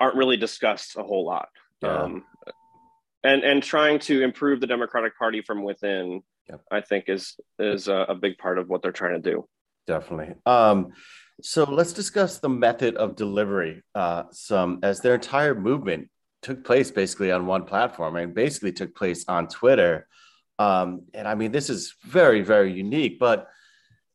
aren't 0.00 0.16
really 0.16 0.38
discussed 0.38 0.96
a 0.96 1.02
whole 1.02 1.26
lot. 1.26 1.48
Yeah. 1.82 2.04
Um, 2.04 2.24
and 3.22 3.44
and 3.44 3.62
trying 3.62 3.98
to 4.00 4.22
improve 4.22 4.60
the 4.60 4.66
Democratic 4.66 5.18
Party 5.18 5.42
from 5.42 5.62
within 5.62 6.22
yep. 6.48 6.62
I 6.70 6.80
think 6.80 7.08
is 7.08 7.38
is 7.58 7.88
a, 7.88 8.06
a, 8.08 8.14
big 8.14 8.38
part 8.38 8.58
of 8.58 8.68
what 8.68 8.82
they're 8.82 8.92
trying 8.92 9.20
to 9.20 9.30
do. 9.30 9.46
Definitely. 9.86 10.34
Um, 10.46 10.92
so 11.42 11.64
let's 11.64 11.92
discuss 11.92 12.38
the 12.38 12.48
method 12.48 12.96
of 12.96 13.16
delivery. 13.16 13.82
Uh, 13.94 14.24
some 14.30 14.80
as 14.82 15.00
their 15.00 15.14
entire 15.14 15.54
movement 15.54 16.08
took 16.42 16.64
place 16.64 16.90
basically 16.90 17.30
on 17.30 17.46
one 17.46 17.64
platform 17.64 18.16
and 18.16 18.34
basically 18.34 18.72
took 18.72 18.94
place 18.94 19.24
on 19.28 19.48
Twitter. 19.48 20.06
Um, 20.58 21.02
and 21.12 21.28
I 21.28 21.34
mean, 21.34 21.52
this 21.52 21.68
is 21.68 21.94
very 22.04 22.42
very 22.42 22.72
unique, 22.72 23.18
but 23.18 23.48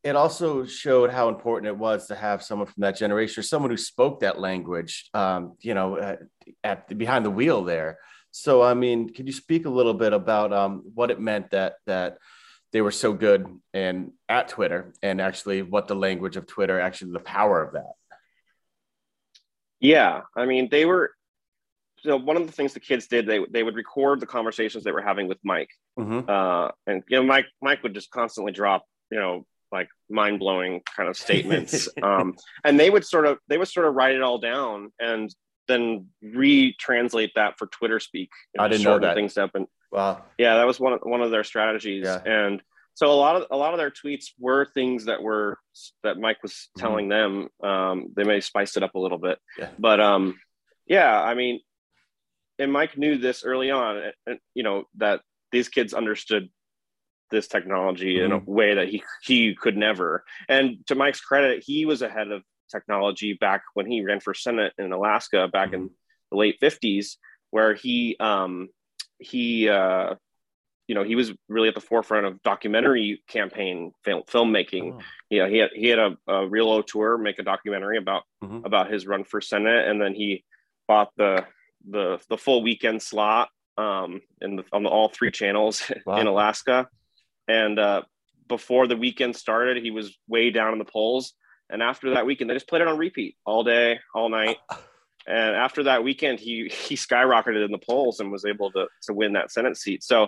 it 0.03 0.15
also 0.15 0.65
showed 0.65 1.11
how 1.11 1.29
important 1.29 1.67
it 1.67 1.77
was 1.77 2.07
to 2.07 2.15
have 2.15 2.41
someone 2.41 2.67
from 2.67 2.81
that 2.81 2.97
generation 2.97 3.39
or 3.39 3.43
someone 3.43 3.69
who 3.69 3.77
spoke 3.77 4.21
that 4.21 4.39
language, 4.39 5.09
um, 5.13 5.55
you 5.59 5.75
know, 5.75 5.97
at, 5.97 6.19
at, 6.63 6.97
behind 6.97 7.23
the 7.23 7.29
wheel 7.29 7.63
there. 7.63 7.99
So, 8.31 8.63
I 8.63 8.73
mean, 8.73 9.13
can 9.13 9.27
you 9.27 9.33
speak 9.33 9.65
a 9.67 9.69
little 9.69 9.93
bit 9.93 10.13
about 10.13 10.53
um, 10.53 10.83
what 10.95 11.11
it 11.11 11.19
meant 11.19 11.51
that 11.51 11.75
that 11.85 12.17
they 12.71 12.81
were 12.81 12.91
so 12.91 13.13
good 13.13 13.45
and 13.73 14.11
at 14.29 14.47
Twitter, 14.49 14.93
and 15.01 15.19
actually 15.21 15.61
what 15.61 15.87
the 15.87 15.95
language 15.95 16.37
of 16.37 16.47
Twitter, 16.47 16.79
actually 16.79 17.11
the 17.11 17.19
power 17.19 17.61
of 17.61 17.73
that? 17.73 17.91
Yeah, 19.79 20.21
I 20.35 20.45
mean, 20.45 20.69
they 20.69 20.85
were. 20.85 21.11
So 22.03 22.17
one 22.17 22.35
of 22.35 22.47
the 22.47 22.51
things 22.51 22.73
the 22.73 22.79
kids 22.79 23.07
did, 23.07 23.27
they 23.27 23.39
they 23.49 23.63
would 23.63 23.75
record 23.75 24.19
the 24.19 24.25
conversations 24.25 24.83
they 24.83 24.91
were 24.91 25.01
having 25.01 25.27
with 25.27 25.37
Mike, 25.43 25.69
mm-hmm. 25.99 26.29
uh, 26.29 26.69
and 26.87 27.03
you 27.09 27.17
know, 27.17 27.23
Mike 27.23 27.45
Mike 27.61 27.83
would 27.83 27.93
just 27.93 28.09
constantly 28.09 28.51
drop, 28.51 28.85
you 29.11 29.19
know, 29.19 29.45
like 29.71 29.89
mind 30.09 30.39
blowing 30.39 30.81
kind 30.95 31.09
of 31.09 31.17
statements, 31.17 31.89
um, 32.03 32.35
and 32.63 32.79
they 32.79 32.89
would 32.89 33.05
sort 33.05 33.25
of 33.25 33.37
they 33.47 33.57
would 33.57 33.67
sort 33.67 33.87
of 33.87 33.95
write 33.95 34.15
it 34.15 34.21
all 34.21 34.37
down, 34.37 34.91
and 34.99 35.33
then 35.67 36.07
retranslate 36.23 37.31
that 37.35 37.57
for 37.57 37.67
Twitter 37.67 37.99
speak. 37.99 38.29
I 38.57 38.67
didn't 38.67 38.83
know 38.83 38.99
that 38.99 39.15
things 39.15 39.37
up 39.37 39.51
and 39.55 39.67
wow. 39.91 40.23
Yeah, 40.37 40.57
that 40.57 40.67
was 40.67 40.79
one 40.79 40.93
of 40.93 40.99
one 41.03 41.21
of 41.21 41.31
their 41.31 41.43
strategies. 41.43 42.05
Yeah. 42.05 42.21
And 42.23 42.61
so 42.93 43.11
a 43.11 43.13
lot 43.13 43.35
of 43.35 43.47
a 43.51 43.57
lot 43.57 43.73
of 43.73 43.79
their 43.79 43.91
tweets 43.91 44.27
were 44.39 44.65
things 44.65 45.05
that 45.05 45.21
were 45.21 45.57
that 46.03 46.19
Mike 46.19 46.43
was 46.43 46.51
mm-hmm. 46.53 46.81
telling 46.81 47.09
mm-hmm. 47.09 47.47
them. 47.61 47.69
Um, 47.69 48.07
they 48.15 48.23
may 48.23 48.35
have 48.35 48.43
spiced 48.43 48.77
it 48.77 48.83
up 48.83 48.95
a 48.95 48.99
little 48.99 49.17
bit, 49.17 49.39
yeah. 49.57 49.69
but 49.79 49.99
um, 49.99 50.37
yeah, 50.85 51.21
I 51.21 51.33
mean, 51.33 51.61
and 52.59 52.71
Mike 52.71 52.97
knew 52.97 53.17
this 53.17 53.43
early 53.43 53.71
on, 53.71 54.11
and 54.27 54.39
you 54.53 54.63
know 54.63 54.85
that 54.97 55.21
these 55.51 55.69
kids 55.69 55.93
understood 55.93 56.49
this 57.29 57.47
technology 57.47 58.15
mm-hmm. 58.15 58.25
in 58.25 58.31
a 58.33 58.39
mm-hmm. 58.39 58.51
way 58.51 58.75
that 58.75 58.89
he 58.89 59.03
he 59.23 59.55
could 59.55 59.77
never. 59.77 60.23
And 60.49 60.85
to 60.87 60.95
Mike's 60.95 61.21
credit, 61.21 61.63
he 61.65 61.85
was 61.85 62.01
ahead 62.01 62.29
of 62.31 62.43
technology 62.71 63.33
back 63.33 63.63
when 63.73 63.85
he 63.85 64.03
ran 64.03 64.19
for 64.19 64.33
Senate 64.33 64.73
in 64.77 64.91
Alaska 64.91 65.47
back 65.47 65.67
mm-hmm. 65.71 65.83
in 65.83 65.89
the 66.31 66.37
late 66.37 66.59
50s, 66.61 67.17
where 67.49 67.73
he 67.73 68.15
um, 68.19 68.69
he 69.19 69.69
uh, 69.69 70.15
you 70.87 70.95
know 70.95 71.03
he 71.03 71.15
was 71.15 71.31
really 71.47 71.67
at 71.67 71.75
the 71.75 71.81
forefront 71.81 72.25
of 72.25 72.41
documentary 72.43 73.23
campaign 73.27 73.91
film 74.03 74.23
filmmaking. 74.23 74.95
Oh. 74.95 74.99
Yeah, 75.29 75.47
he 75.47 75.57
had 75.57 75.69
he 75.73 75.87
had 75.87 75.99
a, 75.99 76.17
a 76.27 76.47
real 76.47 76.67
auteur 76.67 77.17
make 77.17 77.39
a 77.39 77.43
documentary 77.43 77.97
about 77.97 78.23
mm-hmm. 78.43 78.65
about 78.65 78.91
his 78.91 79.05
run 79.05 79.23
for 79.23 79.41
Senate, 79.41 79.87
and 79.87 80.01
then 80.01 80.13
he 80.13 80.43
bought 80.87 81.11
the 81.17 81.45
the 81.89 82.19
the 82.29 82.37
full 82.37 82.61
weekend 82.61 83.01
slot 83.01 83.49
um, 83.77 84.21
in 84.41 84.57
the, 84.57 84.63
on 84.71 84.83
the, 84.83 84.89
all 84.89 85.09
three 85.09 85.31
channels 85.31 85.89
wow. 86.05 86.17
in 86.17 86.27
Alaska. 86.27 86.87
And 87.47 87.79
uh, 87.79 88.03
before 88.47 88.87
the 88.87 88.97
weekend 88.97 89.35
started, 89.35 89.83
he 89.83 89.91
was 89.91 90.17
way 90.27 90.49
down 90.51 90.73
in 90.73 90.79
the 90.79 90.85
polls. 90.85 91.33
And 91.71 91.81
after 91.81 92.13
that 92.15 92.25
weekend, 92.25 92.49
they 92.49 92.53
just 92.53 92.67
played 92.67 92.81
it 92.81 92.87
on 92.87 92.97
repeat 92.97 93.37
all 93.45 93.63
day, 93.63 93.99
all 94.13 94.29
night. 94.29 94.57
And 95.27 95.55
after 95.55 95.83
that 95.83 96.03
weekend, 96.03 96.39
he 96.39 96.67
he 96.67 96.95
skyrocketed 96.95 97.63
in 97.63 97.71
the 97.71 97.77
polls 97.77 98.19
and 98.19 98.31
was 98.31 98.45
able 98.45 98.71
to 98.71 98.87
to 99.03 99.13
win 99.13 99.33
that 99.33 99.51
Senate 99.51 99.77
seat. 99.77 100.03
So, 100.03 100.27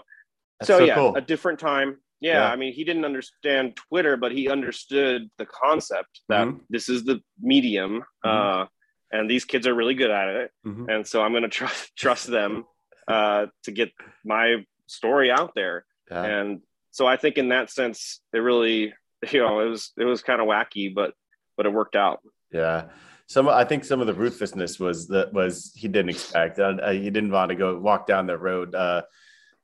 so, 0.62 0.80
so, 0.80 0.86
yeah, 0.86 0.96
cool. 0.96 1.16
a 1.16 1.22
different 1.22 1.60
time. 1.60 1.98
Yeah, 2.22 2.44
yeah, 2.44 2.52
I 2.52 2.56
mean, 2.56 2.74
he 2.74 2.86
didn't 2.86 3.04
understand 3.04 3.76
Twitter, 3.76 4.16
but 4.16 4.32
he 4.32 4.50
understood 4.50 5.30
the 5.38 5.46
concept 5.46 6.22
that 6.30 6.48
mm-hmm. 6.48 6.58
this 6.70 6.88
is 6.88 7.04
the 7.04 7.22
medium, 7.42 8.04
mm-hmm. 8.24 8.62
uh, 8.62 8.66
and 9.12 9.30
these 9.30 9.44
kids 9.44 9.68
are 9.68 9.74
really 9.74 9.96
good 9.96 10.12
at 10.12 10.30
it. 10.30 10.52
Mm-hmm. 10.66 10.90
And 10.90 11.08
so 11.08 11.22
I'm 11.22 11.32
going 11.32 11.44
to 11.44 11.50
trust 11.50 11.94
trust 11.98 12.28
them 12.28 12.66
uh, 13.08 13.48
to 13.64 13.72
get 13.72 13.92
my 14.24 14.66
story 14.88 15.32
out 15.32 15.54
there. 15.56 15.86
Yeah. 16.10 16.24
And 16.24 16.62
so 16.92 17.08
I 17.08 17.18
think 17.18 17.38
in 17.38 17.50
that 17.50 17.72
sense, 17.72 18.22
it 18.32 18.38
really, 18.38 18.94
you 19.32 19.40
know, 19.40 19.60
it 19.62 19.70
was 19.70 19.92
it 19.98 20.06
was 20.06 20.22
kind 20.22 20.40
of 20.40 20.48
wacky, 20.48 20.94
but 20.94 21.14
but 21.58 21.66
it 21.66 21.74
worked 21.74 21.96
out. 21.96 22.22
Yeah. 22.52 22.86
Some, 23.28 23.48
I 23.48 23.64
think 23.64 23.84
some 23.84 24.02
of 24.02 24.08
the 24.08 24.14
ruthlessness 24.14 24.80
was 24.80 25.08
that 25.08 25.34
was 25.34 25.72
he 25.76 25.88
didn't 25.88 26.10
expect. 26.10 26.60
Uh, 26.60 26.92
he 26.92 27.10
didn't 27.10 27.32
want 27.32 27.50
to 27.50 27.56
go 27.56 27.78
walk 27.80 28.06
down 28.06 28.28
the 28.28 28.38
road 28.38 28.76
uh, 28.76 29.04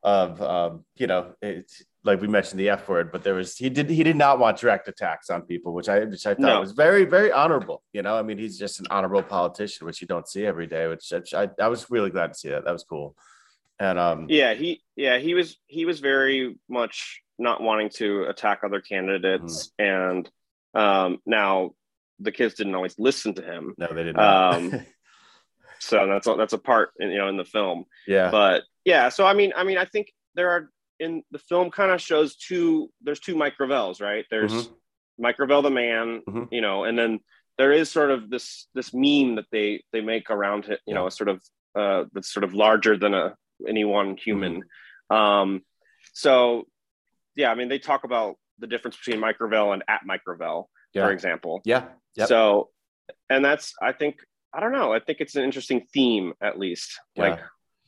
of, 0.02 0.40
um, 0.42 0.84
you 0.96 1.06
know, 1.06 1.34
it's 1.42 1.84
like 2.02 2.20
we 2.20 2.28
mentioned 2.28 2.58
the 2.58 2.70
F 2.70 2.88
word, 2.88 3.12
but 3.12 3.22
there 3.22 3.34
was 3.34 3.56
he 3.56 3.68
did 3.68 3.90
he 3.90 4.02
did 4.02 4.16
not 4.16 4.38
want 4.38 4.58
direct 4.58 4.88
attacks 4.88 5.28
on 5.28 5.42
people, 5.42 5.74
which 5.74 5.88
I 5.88 6.04
which 6.04 6.26
I 6.26 6.34
thought 6.34 6.40
no. 6.40 6.60
was 6.60 6.72
very 6.72 7.04
very 7.04 7.30
honorable. 7.30 7.82
You 7.92 8.02
know, 8.02 8.16
I 8.16 8.22
mean, 8.22 8.38
he's 8.38 8.58
just 8.58 8.80
an 8.80 8.86
honorable 8.90 9.22
politician, 9.22 9.86
which 9.86 10.00
you 10.00 10.06
don't 10.06 10.26
see 10.26 10.46
every 10.46 10.66
day. 10.66 10.86
Which 10.86 11.12
I, 11.34 11.50
I 11.60 11.68
was 11.68 11.90
really 11.90 12.10
glad 12.10 12.28
to 12.28 12.38
see 12.38 12.48
that. 12.48 12.64
That 12.64 12.72
was 12.72 12.84
cool. 12.84 13.14
And 13.78 13.98
um, 13.98 14.26
yeah, 14.28 14.54
he 14.54 14.82
yeah 14.96 15.18
he 15.18 15.34
was 15.34 15.58
he 15.66 15.84
was 15.84 16.00
very 16.00 16.56
much 16.68 17.22
not 17.38 17.62
wanting 17.62 17.90
to 17.96 18.24
attack 18.24 18.60
other 18.64 18.80
candidates, 18.80 19.70
mm-hmm. 19.78 20.16
and 20.16 20.30
um, 20.74 21.18
now 21.26 21.72
the 22.20 22.32
kids 22.32 22.54
didn't 22.54 22.74
always 22.74 22.98
listen 22.98 23.34
to 23.34 23.42
him. 23.42 23.74
No, 23.78 23.88
they 23.88 24.04
didn't. 24.04 24.20
Um, 24.20 24.86
so 25.80 26.06
that's 26.06 26.26
a, 26.26 26.34
that's 26.34 26.52
a 26.52 26.58
part 26.58 26.90
in, 26.98 27.10
you 27.10 27.18
know 27.18 27.28
in 27.28 27.36
the 27.36 27.44
film. 27.44 27.84
Yeah. 28.06 28.30
But 28.30 28.64
yeah, 28.84 29.08
so 29.08 29.26
I 29.26 29.34
mean, 29.34 29.52
I 29.56 29.64
mean, 29.64 29.78
I 29.78 29.84
think 29.84 30.12
there 30.34 30.50
are 30.50 30.70
in 30.98 31.22
the 31.30 31.38
film 31.38 31.70
kind 31.70 31.90
of 31.90 32.00
shows 32.00 32.36
two. 32.36 32.90
There's 33.02 33.20
two 33.20 33.34
Mike 33.34 33.54
right? 33.58 34.24
There's 34.30 34.52
mm-hmm. 34.52 34.72
Mike 35.18 35.36
the 35.38 35.70
man, 35.70 36.22
mm-hmm. 36.28 36.44
you 36.50 36.60
know, 36.60 36.84
and 36.84 36.98
then 36.98 37.20
there 37.58 37.72
is 37.72 37.90
sort 37.90 38.10
of 38.10 38.30
this 38.30 38.68
this 38.74 38.92
meme 38.94 39.36
that 39.36 39.46
they 39.50 39.82
they 39.92 40.00
make 40.00 40.30
around 40.30 40.66
it, 40.66 40.80
you 40.86 40.94
know, 40.94 41.06
a 41.06 41.10
sort 41.10 41.28
of 41.28 41.42
uh, 41.74 42.04
that's 42.12 42.32
sort 42.32 42.44
of 42.44 42.54
larger 42.54 42.96
than 42.96 43.14
a 43.14 43.34
any 43.68 43.84
one 43.84 44.16
human. 44.16 44.62
Mm-hmm. 45.10 45.16
Um, 45.16 45.62
so 46.12 46.66
yeah, 47.36 47.50
I 47.50 47.54
mean, 47.54 47.68
they 47.68 47.78
talk 47.78 48.04
about 48.04 48.36
the 48.58 48.66
difference 48.66 48.96
between 48.96 49.20
Mike 49.20 49.36
and 49.40 49.82
at 49.88 50.02
Mike 50.04 50.22
yeah. 50.94 51.06
for 51.06 51.12
example. 51.12 51.60
Yeah. 51.64 51.84
Yep. 52.16 52.28
So, 52.28 52.70
and 53.28 53.44
that's, 53.44 53.74
I 53.80 53.92
think, 53.92 54.16
I 54.52 54.60
don't 54.60 54.72
know. 54.72 54.92
I 54.92 55.00
think 55.00 55.20
it's 55.20 55.36
an 55.36 55.44
interesting 55.44 55.86
theme, 55.92 56.32
at 56.40 56.58
least. 56.58 56.98
Yeah. 57.14 57.22
Like, 57.22 57.40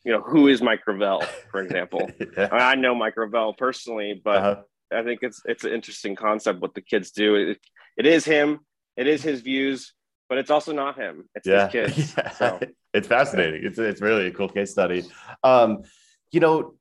you 0.04 0.12
know, 0.12 0.20
who 0.20 0.48
is 0.48 0.62
Mike 0.62 0.84
Gravel, 0.84 1.24
for 1.50 1.62
example? 1.62 2.10
yeah. 2.36 2.48
I, 2.50 2.74
know 2.74 2.94
Mike 2.94 3.14
Gravel 3.14 3.54
personally, 3.54 4.20
but 4.22 4.36
uh-huh. 4.36 4.62
I 4.92 5.02
think 5.02 5.20
it's 5.22 5.40
it's 5.44 5.64
an 5.64 5.72
interesting 5.72 6.16
concept 6.16 6.60
what 6.60 6.74
the 6.74 6.80
kids 6.80 7.12
do. 7.12 7.36
It, 7.36 7.58
it 7.96 8.06
is 8.06 8.24
him. 8.24 8.60
It 8.96 9.06
is 9.06 9.22
his 9.22 9.40
views, 9.40 9.94
but 10.28 10.38
it's 10.38 10.50
also 10.50 10.72
not 10.72 10.98
him. 10.98 11.28
It's 11.34 11.46
yeah. 11.46 11.68
his 11.68 11.72
kids. 11.72 12.14
Yeah. 12.16 12.30
So. 12.30 12.60
it's 12.92 13.08
fascinating. 13.08 13.64
It's 13.64 13.78
it's 13.78 14.00
really 14.00 14.26
a 14.26 14.32
cool 14.32 14.48
case 14.48 14.70
study. 14.70 15.04
Um, 15.42 15.82
you 16.30 16.40
know, 16.40 16.74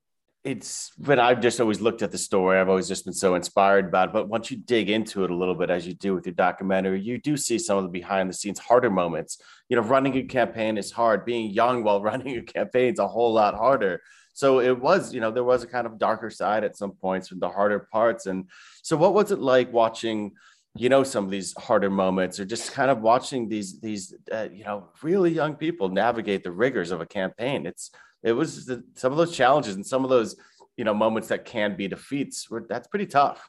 it's 0.44 0.90
but 0.98 1.20
I've 1.20 1.40
just 1.40 1.60
always 1.60 1.80
looked 1.80 2.02
at 2.02 2.10
the 2.10 2.18
story. 2.18 2.58
I've 2.58 2.68
always 2.68 2.88
just 2.88 3.04
been 3.04 3.14
so 3.14 3.36
inspired 3.36 3.92
by 3.92 4.04
it. 4.04 4.12
But 4.12 4.28
once 4.28 4.50
you 4.50 4.56
dig 4.56 4.90
into 4.90 5.22
it 5.22 5.30
a 5.30 5.36
little 5.36 5.54
bit, 5.54 5.70
as 5.70 5.86
you 5.86 5.94
do 5.94 6.14
with 6.14 6.26
your 6.26 6.34
documentary, 6.34 7.00
you 7.00 7.18
do 7.18 7.36
see 7.36 7.58
some 7.58 7.78
of 7.78 7.84
the 7.84 7.90
behind 7.90 8.28
the 8.28 8.34
scenes 8.34 8.58
harder 8.58 8.90
moments. 8.90 9.40
You 9.68 9.76
know, 9.76 9.82
running 9.82 10.16
a 10.16 10.22
campaign 10.24 10.78
is 10.78 10.90
hard. 10.90 11.24
Being 11.24 11.50
young 11.50 11.84
while 11.84 12.02
running 12.10 12.36
a 12.36 12.42
campaign 12.42 12.92
is 12.92 12.98
a 12.98 13.06
whole 13.06 13.32
lot 13.32 13.54
harder. 13.54 14.02
So 14.34 14.60
it 14.60 14.80
was, 14.80 15.14
you 15.14 15.20
know, 15.20 15.30
there 15.30 15.44
was 15.44 15.62
a 15.62 15.66
kind 15.66 15.86
of 15.86 15.98
darker 15.98 16.30
side 16.30 16.64
at 16.64 16.76
some 16.76 16.92
points 16.92 17.30
with 17.30 17.38
the 17.38 17.50
harder 17.50 17.80
parts. 17.92 18.26
And 18.26 18.48
so, 18.82 18.96
what 18.96 19.14
was 19.14 19.30
it 19.30 19.38
like 19.38 19.72
watching? 19.72 20.32
you 20.74 20.88
know 20.88 21.02
some 21.02 21.26
of 21.26 21.30
these 21.30 21.52
harder 21.58 21.90
moments 21.90 22.40
or 22.40 22.46
just 22.46 22.72
kind 22.72 22.90
of 22.90 23.02
watching 23.02 23.46
these 23.46 23.78
these 23.80 24.14
uh, 24.32 24.48
you 24.50 24.64
know 24.64 24.88
really 25.02 25.30
young 25.30 25.54
people 25.54 25.90
navigate 25.90 26.42
the 26.42 26.50
rigors 26.50 26.90
of 26.90 27.02
a 27.02 27.04
campaign 27.04 27.66
it's 27.66 27.90
it 28.22 28.32
was 28.32 28.66
the, 28.66 28.84
some 28.94 29.12
of 29.12 29.18
those 29.18 29.36
challenges 29.36 29.74
and 29.74 29.86
some 29.86 30.04
of 30.04 30.10
those 30.10 30.36
you 30.76 30.84
know 30.84 30.94
moments 30.94 31.28
that 31.28 31.44
can 31.44 31.76
be 31.76 31.88
defeats 31.88 32.48
were 32.50 32.64
that's 32.68 32.88
pretty 32.88 33.06
tough. 33.06 33.48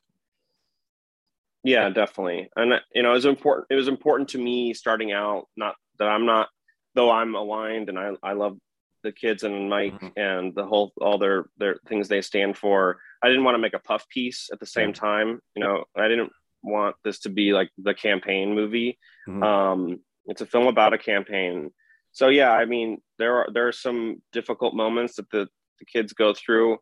Yeah 1.63 1.89
definitely. 1.89 2.49
And 2.55 2.73
you 2.93 3.03
know 3.03 3.11
it 3.11 3.15
was 3.15 3.25
important 3.25 3.67
it 3.69 3.75
was 3.75 3.87
important 3.87 4.29
to 4.29 4.37
me 4.37 4.73
starting 4.73 5.11
out 5.11 5.47
not 5.55 5.75
that 5.99 6.07
i'm 6.07 6.25
not 6.25 6.49
though 6.95 7.11
i'm 7.11 7.35
aligned 7.35 7.89
and 7.89 7.99
i, 7.99 8.11
I 8.21 8.33
love 8.33 8.57
the 9.03 9.11
kids 9.11 9.43
and 9.43 9.69
mike 9.69 9.93
mm-hmm. 9.93 10.19
and 10.19 10.55
the 10.55 10.65
whole 10.65 10.93
all 11.01 11.17
their 11.17 11.45
their 11.57 11.77
things 11.87 12.07
they 12.07 12.21
stand 12.21 12.57
for 12.57 12.99
i 13.21 13.27
didn't 13.27 13.43
want 13.43 13.55
to 13.55 13.59
make 13.59 13.73
a 13.73 13.79
puff 13.79 14.07
piece 14.09 14.49
at 14.51 14.59
the 14.59 14.65
same 14.65 14.93
time 14.93 15.39
you 15.55 15.63
know 15.63 15.83
i 15.95 16.07
didn't 16.07 16.31
want 16.63 16.95
this 17.03 17.19
to 17.19 17.29
be 17.29 17.51
like 17.51 17.69
the 17.77 17.93
campaign 17.93 18.55
movie. 18.55 18.97
Mm-hmm. 19.27 19.43
um 19.43 19.99
it's 20.25 20.41
a 20.41 20.45
film 20.45 20.67
about 20.67 20.93
a 20.93 20.97
campaign 20.97 21.71
so 22.13 22.29
yeah 22.29 22.51
i 22.51 22.63
mean 22.63 23.01
there 23.19 23.35
are 23.37 23.47
there 23.51 23.67
are 23.67 23.73
some 23.73 24.21
difficult 24.31 24.73
moments 24.73 25.17
that 25.17 25.29
the, 25.31 25.47
the 25.79 25.85
kids 25.85 26.13
go 26.13 26.33
through 26.33 26.77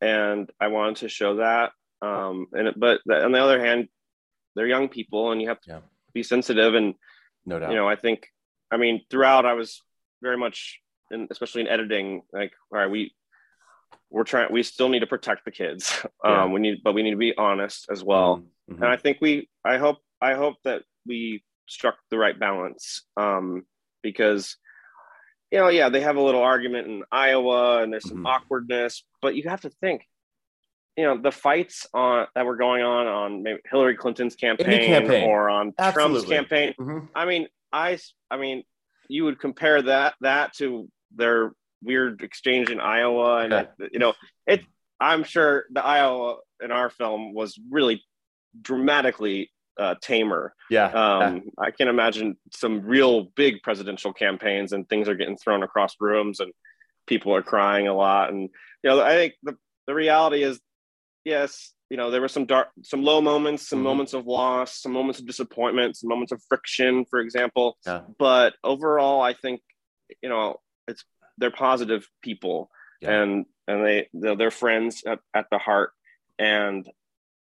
and 0.00 0.50
i 0.60 0.68
wanted 0.68 0.96
to 0.96 1.08
show 1.08 1.36
that 1.36 1.72
um 2.02 2.46
and 2.52 2.72
but 2.76 3.00
on 3.10 3.32
the 3.32 3.42
other 3.42 3.62
hand 3.64 3.88
they're 4.54 4.66
young 4.66 4.88
people 4.88 5.32
and 5.32 5.42
you 5.42 5.48
have 5.48 5.60
to 5.60 5.70
yeah. 5.70 5.80
be 6.12 6.22
sensitive 6.22 6.74
and 6.74 6.94
no 7.44 7.58
doubt 7.58 7.70
you 7.70 7.76
know 7.76 7.88
i 7.88 7.96
think 7.96 8.28
i 8.70 8.76
mean 8.76 9.00
throughout 9.10 9.46
i 9.46 9.54
was 9.54 9.82
very 10.22 10.36
much 10.36 10.80
in, 11.10 11.26
especially 11.30 11.62
in 11.62 11.68
editing 11.68 12.22
like 12.32 12.52
all 12.70 12.78
right 12.78 12.90
we 12.90 13.12
we're 14.10 14.24
trying 14.24 14.52
we 14.52 14.62
still 14.62 14.88
need 14.88 15.00
to 15.00 15.06
protect 15.06 15.44
the 15.44 15.50
kids 15.50 16.04
yeah. 16.24 16.44
um 16.44 16.52
we 16.52 16.60
need 16.60 16.82
but 16.84 16.92
we 16.92 17.02
need 17.02 17.12
to 17.12 17.16
be 17.16 17.36
honest 17.36 17.86
as 17.90 18.04
well 18.04 18.42
mm-hmm. 18.70 18.82
and 18.82 18.92
i 18.92 18.96
think 18.96 19.18
we 19.20 19.48
i 19.64 19.76
hope 19.78 19.98
i 20.20 20.34
hope 20.34 20.56
that 20.64 20.82
we 21.06 21.42
struck 21.66 21.96
the 22.10 22.18
right 22.18 22.38
balance 22.38 23.02
um 23.16 23.62
because 24.02 24.56
you 25.54 25.60
know 25.60 25.68
yeah 25.68 25.88
they 25.88 26.00
have 26.00 26.16
a 26.16 26.20
little 26.20 26.42
argument 26.42 26.86
in 26.88 27.02
iowa 27.12 27.82
and 27.82 27.92
there's 27.92 28.08
some 28.08 28.18
mm-hmm. 28.18 28.26
awkwardness 28.26 29.04
but 29.22 29.36
you 29.36 29.48
have 29.48 29.60
to 29.60 29.70
think 29.70 30.02
you 30.96 31.04
know 31.04 31.16
the 31.16 31.32
fights 31.32 31.86
on 31.92 32.26
that 32.34 32.46
were 32.46 32.56
going 32.56 32.82
on 32.82 33.06
on 33.06 33.42
maybe 33.42 33.58
Hillary 33.68 33.96
Clinton's 33.96 34.36
campaign, 34.36 34.86
campaign. 34.86 35.28
or 35.28 35.50
on 35.50 35.72
Absolutely. 35.78 36.12
Trump's 36.12 36.30
campaign. 36.30 36.74
Mm-hmm. 36.78 37.06
I 37.14 37.24
mean, 37.24 37.48
I 37.72 37.98
I 38.30 38.36
mean, 38.36 38.62
you 39.08 39.24
would 39.24 39.40
compare 39.40 39.82
that 39.82 40.14
that 40.20 40.54
to 40.58 40.88
their 41.14 41.52
weird 41.82 42.22
exchange 42.22 42.70
in 42.70 42.80
Iowa, 42.80 43.38
and 43.38 43.68
you 43.92 43.98
know, 43.98 44.14
it. 44.46 44.62
I'm 45.00 45.24
sure 45.24 45.64
the 45.72 45.84
Iowa 45.84 46.36
in 46.62 46.70
our 46.70 46.88
film 46.88 47.34
was 47.34 47.58
really 47.68 48.02
dramatically 48.62 49.50
uh, 49.78 49.94
tamer. 50.00 50.54
Yeah. 50.70 50.86
Um, 50.86 51.34
yeah. 51.36 51.40
I 51.58 51.70
can 51.70 51.88
imagine 51.88 52.36
some 52.52 52.82
real 52.82 53.24
big 53.36 53.62
presidential 53.62 54.12
campaigns, 54.12 54.72
and 54.72 54.88
things 54.88 55.08
are 55.08 55.16
getting 55.16 55.36
thrown 55.36 55.62
across 55.62 55.94
rooms, 56.00 56.40
and 56.40 56.52
people 57.06 57.34
are 57.34 57.42
crying 57.42 57.88
a 57.88 57.94
lot. 57.94 58.30
And 58.30 58.48
you 58.82 58.90
know, 58.90 59.00
I 59.00 59.14
think 59.14 59.34
the 59.42 59.56
the 59.86 59.94
reality 59.94 60.42
is 60.42 60.60
yes, 61.24 61.72
you 61.90 61.96
know, 61.96 62.10
there 62.10 62.20
were 62.20 62.28
some 62.28 62.46
dark, 62.46 62.68
some 62.82 63.02
low 63.02 63.20
moments, 63.20 63.68
some 63.68 63.78
mm-hmm. 63.78 63.84
moments 63.84 64.14
of 64.14 64.26
loss, 64.26 64.80
some 64.80 64.92
moments 64.92 65.20
of 65.20 65.26
disappointment, 65.26 65.96
some 65.96 66.08
moments 66.08 66.32
of 66.32 66.42
friction, 66.48 67.04
for 67.04 67.20
example. 67.20 67.78
Yeah. 67.86 68.02
But 68.18 68.54
overall, 68.62 69.20
I 69.20 69.34
think, 69.34 69.60
you 70.22 70.28
know, 70.28 70.56
it's 70.88 71.04
they're 71.38 71.50
positive 71.50 72.08
people, 72.22 72.70
yeah. 73.00 73.22
and 73.22 73.46
and 73.66 73.84
they 73.84 74.08
they're, 74.12 74.36
they're 74.36 74.50
friends 74.50 75.02
at, 75.06 75.20
at, 75.34 75.46
the 75.50 75.58
heart, 75.58 75.90
and 76.38 76.88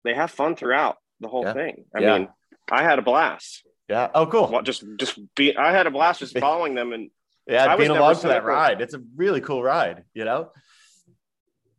they 0.03 0.13
have 0.13 0.31
fun 0.31 0.55
throughout 0.55 0.97
the 1.19 1.27
whole 1.27 1.43
yeah. 1.43 1.53
thing. 1.53 1.85
I 1.95 1.99
mean, 1.99 2.29
I 2.71 2.83
had 2.83 2.99
a 2.99 3.01
blast. 3.01 3.63
Yeah. 3.89 4.09
Oh, 4.13 4.25
cool. 4.25 4.49
Well, 4.51 4.61
just 4.61 4.83
just 4.97 5.19
be. 5.35 5.55
I 5.55 5.71
had 5.71 5.87
a 5.87 5.91
blast 5.91 6.19
just 6.19 6.37
following 6.39 6.75
them, 6.75 6.93
and 6.93 7.09
yeah, 7.47 7.71
I 7.71 7.77
being 7.77 7.89
along 7.89 8.15
for 8.15 8.27
that 8.27 8.43
ride. 8.43 8.81
It's 8.81 8.93
a 8.93 9.01
really 9.15 9.41
cool 9.41 9.63
ride. 9.63 10.03
You 10.13 10.25
know 10.25 10.51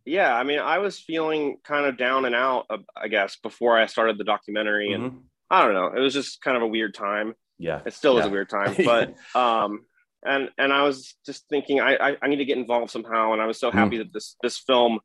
yeah 0.08 0.34
i 0.34 0.42
mean 0.42 0.58
i 0.58 0.78
was 0.78 0.98
feeling 0.98 1.58
kind 1.62 1.86
of 1.86 1.96
down 1.96 2.24
and 2.24 2.34
out 2.34 2.66
i 2.96 3.08
guess 3.08 3.36
before 3.36 3.78
i 3.78 3.86
started 3.86 4.16
the 4.18 4.24
documentary 4.24 4.92
and 4.92 5.04
mm-hmm. 5.04 5.18
i 5.50 5.62
don't 5.62 5.74
know 5.74 5.92
it 5.94 6.00
was 6.00 6.14
just 6.14 6.40
kind 6.40 6.56
of 6.56 6.62
a 6.62 6.66
weird 6.66 6.94
time 6.94 7.34
yeah 7.58 7.80
it 7.84 7.92
still 7.92 8.14
yeah. 8.14 8.20
is 8.20 8.26
a 8.26 8.30
weird 8.30 8.48
time 8.48 8.74
but 8.84 9.14
um 9.38 9.80
and 10.24 10.48
and 10.56 10.72
i 10.72 10.82
was 10.82 11.14
just 11.26 11.46
thinking 11.48 11.80
I, 11.80 11.96
I, 11.96 12.16
I 12.22 12.28
need 12.28 12.36
to 12.36 12.44
get 12.46 12.58
involved 12.58 12.90
somehow 12.90 13.32
and 13.34 13.42
i 13.42 13.46
was 13.46 13.60
so 13.60 13.70
happy 13.70 13.96
mm. 13.96 13.98
that 13.98 14.12
this 14.12 14.34
this 14.42 14.58
film 14.58 14.98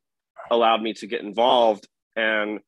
allowed 0.50 0.82
me 0.82 0.94
to 0.94 1.06
get 1.06 1.20
involved 1.20 1.86
and 2.16 2.60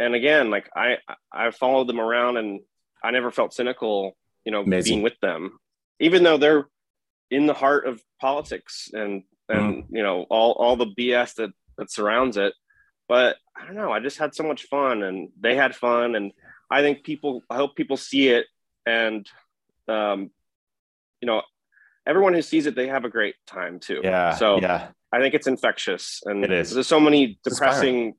and 0.00 0.14
again 0.14 0.50
like 0.50 0.68
i 0.74 0.96
i 1.32 1.50
followed 1.50 1.86
them 1.86 2.00
around 2.00 2.36
and 2.36 2.60
i 3.04 3.10
never 3.10 3.30
felt 3.30 3.54
cynical 3.54 4.16
you 4.44 4.52
know 4.52 4.62
Amazing. 4.62 4.94
being 4.94 5.02
with 5.02 5.18
them 5.20 5.58
even 6.00 6.22
though 6.22 6.38
they're 6.38 6.66
in 7.30 7.46
the 7.46 7.54
heart 7.54 7.86
of 7.86 8.02
politics 8.20 8.90
and 8.92 9.22
and 9.48 9.84
mm. 9.84 9.86
you 9.90 10.02
know 10.02 10.26
all 10.30 10.52
all 10.52 10.76
the 10.76 10.86
BS 10.86 11.34
that 11.34 11.50
that 11.78 11.90
surrounds 11.90 12.36
it. 12.36 12.54
But 13.08 13.36
I 13.56 13.66
don't 13.66 13.74
know. 13.74 13.92
I 13.92 14.00
just 14.00 14.18
had 14.18 14.34
so 14.34 14.44
much 14.44 14.64
fun, 14.64 15.02
and 15.02 15.30
they 15.38 15.56
had 15.56 15.74
fun, 15.74 16.14
and 16.14 16.32
I 16.70 16.80
think 16.82 17.02
people. 17.04 17.42
I 17.50 17.56
hope 17.56 17.74
people 17.74 17.96
see 17.96 18.28
it, 18.28 18.46
and 18.86 19.26
um, 19.88 20.30
you 21.20 21.26
know, 21.26 21.42
everyone 22.06 22.34
who 22.34 22.42
sees 22.42 22.66
it, 22.66 22.76
they 22.76 22.86
have 22.86 23.04
a 23.04 23.10
great 23.10 23.34
time 23.46 23.80
too. 23.80 24.00
Yeah. 24.02 24.34
So 24.34 24.60
yeah, 24.60 24.88
I 25.12 25.18
think 25.18 25.34
it's 25.34 25.48
infectious, 25.48 26.22
and 26.24 26.44
it 26.44 26.52
is. 26.52 26.72
There's 26.72 26.86
so 26.86 27.00
many 27.00 27.38
depressing 27.42 28.14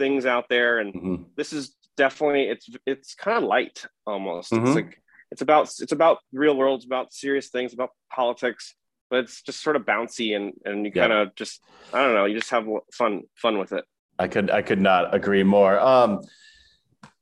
things 0.00 0.24
out 0.24 0.46
there, 0.48 0.78
and 0.78 0.94
mm-hmm. 0.94 1.22
this 1.36 1.52
is 1.52 1.76
definitely 1.96 2.44
it's 2.44 2.68
it's 2.86 3.14
kind 3.14 3.36
of 3.36 3.44
light 3.44 3.84
almost. 4.06 4.50
Mm-hmm. 4.50 4.66
It's 4.66 4.74
like 4.74 5.02
it's 5.30 5.42
about 5.42 5.70
it's 5.78 5.92
about 5.92 6.18
real 6.32 6.56
world, 6.56 6.78
it's 6.78 6.86
about 6.86 7.12
serious 7.12 7.48
things, 7.50 7.74
about 7.74 7.90
politics, 8.12 8.74
but 9.10 9.20
it's 9.20 9.42
just 9.42 9.62
sort 9.62 9.76
of 9.76 9.82
bouncy 9.82 10.34
and 10.34 10.54
and 10.64 10.84
you 10.86 10.90
kind 10.90 11.12
of 11.12 11.34
just 11.36 11.60
I 11.92 12.02
don't 12.02 12.14
know, 12.14 12.24
you 12.24 12.38
just 12.38 12.50
have 12.50 12.66
fun 12.92 13.22
fun 13.36 13.58
with 13.58 13.72
it. 13.72 13.84
I 14.18 14.26
could 14.28 14.50
I 14.50 14.62
could 14.62 14.80
not 14.80 15.14
agree 15.14 15.44
more. 15.44 15.78
Um, 15.78 16.20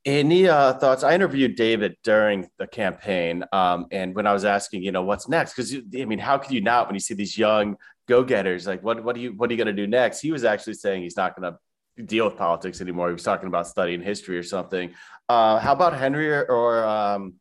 any 0.04 0.48
uh, 0.48 0.74
thoughts? 0.74 1.02
I 1.02 1.14
interviewed 1.14 1.56
David 1.56 1.96
during 2.02 2.48
the 2.58 2.66
campaign, 2.66 3.44
um, 3.52 3.86
and 3.90 4.14
when 4.14 4.26
I 4.26 4.32
was 4.32 4.44
asking, 4.44 4.82
you 4.82 4.92
know, 4.92 5.02
what's 5.02 5.28
next? 5.28 5.54
Because 5.54 5.74
I 5.74 6.04
mean, 6.04 6.18
how 6.18 6.38
could 6.38 6.52
you 6.52 6.62
not 6.62 6.86
when 6.86 6.94
you 6.94 7.00
see 7.00 7.14
these 7.14 7.36
young 7.36 7.76
go-getters? 8.06 8.66
Like, 8.66 8.82
what 8.82 9.04
what 9.04 9.14
do 9.16 9.20
you 9.20 9.32
what 9.32 9.50
are 9.50 9.52
you 9.52 9.58
going 9.58 9.74
to 9.76 9.82
do 9.82 9.86
next? 9.86 10.20
He 10.20 10.32
was 10.32 10.44
actually 10.44 10.74
saying 10.74 11.02
he's 11.02 11.16
not 11.16 11.36
going 11.36 11.52
to 11.52 11.58
deal 12.04 12.24
with 12.24 12.36
politics 12.36 12.80
anymore. 12.80 13.08
He 13.08 13.12
was 13.12 13.22
talking 13.22 13.48
about 13.48 13.66
studying 13.66 14.02
history 14.02 14.38
or 14.38 14.42
something. 14.42 14.94
Uh, 15.28 15.58
how 15.58 15.72
about 15.72 15.96
Henry 15.96 16.30
or, 16.30 16.44
or 16.44 16.84
um, 16.84 17.34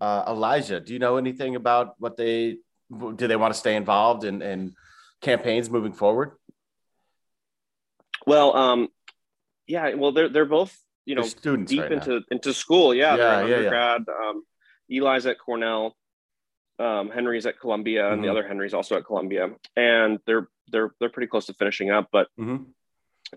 uh, 0.00 0.24
Elijah? 0.28 0.80
Do 0.80 0.92
you 0.92 0.98
know 0.98 1.16
anything 1.16 1.56
about 1.56 1.94
what 1.98 2.16
they 2.16 2.58
do 2.90 3.26
they 3.28 3.36
want 3.36 3.54
to 3.54 3.58
stay 3.58 3.76
involved 3.76 4.24
in, 4.24 4.42
in 4.42 4.74
campaigns 5.20 5.70
moving 5.70 5.92
forward? 5.92 6.32
Well, 8.26 8.56
um, 8.56 8.88
yeah, 9.66 9.94
well, 9.94 10.12
they're 10.12 10.28
they're 10.28 10.44
both 10.44 10.76
you 11.06 11.14
know 11.14 11.22
students 11.22 11.70
deep 11.70 11.82
right 11.82 11.92
into 11.92 12.14
now. 12.16 12.24
into 12.30 12.52
school. 12.52 12.94
Yeah, 12.94 13.12
yeah 13.12 13.16
they're 13.16 13.48
yeah, 13.48 13.56
undergrad. 13.56 14.04
Yeah. 14.08 14.28
Um, 14.28 14.42
Eli's 14.90 15.24
at 15.26 15.38
Cornell, 15.38 15.96
um, 16.80 17.10
Henry's 17.10 17.46
at 17.46 17.60
Columbia, 17.60 18.02
mm-hmm. 18.02 18.14
and 18.14 18.22
the 18.22 18.28
mm-hmm. 18.28 18.36
other 18.36 18.48
Henry's 18.48 18.74
also 18.74 18.96
at 18.96 19.04
Columbia, 19.04 19.50
and 19.76 20.18
they're 20.26 20.48
they're 20.72 20.92
they're 20.98 21.10
pretty 21.10 21.28
close 21.28 21.46
to 21.46 21.54
finishing 21.54 21.90
up. 21.90 22.08
But 22.10 22.28
mm-hmm. 22.38 22.64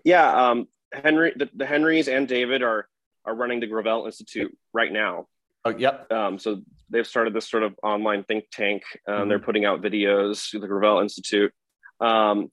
Yeah, 0.04 0.50
um, 0.50 0.68
Henry, 0.92 1.32
the, 1.36 1.48
the 1.54 1.66
Henrys 1.66 2.08
and 2.08 2.26
David 2.26 2.62
are 2.62 2.88
are 3.24 3.34
running 3.34 3.60
the 3.60 3.66
Gravel 3.66 4.06
Institute 4.06 4.56
right 4.72 4.92
now. 4.92 5.26
Oh, 5.64 5.70
yep. 5.70 6.12
Um, 6.12 6.38
so 6.38 6.60
they've 6.90 7.06
started 7.06 7.32
this 7.32 7.48
sort 7.48 7.62
of 7.62 7.74
online 7.82 8.24
think 8.24 8.44
tank. 8.52 8.82
Um, 9.08 9.14
mm-hmm. 9.14 9.28
They're 9.30 9.38
putting 9.38 9.64
out 9.64 9.80
videos 9.80 10.50
through 10.50 10.60
the 10.60 10.68
Gravel 10.68 11.00
Institute. 11.00 11.52
Um, 12.00 12.50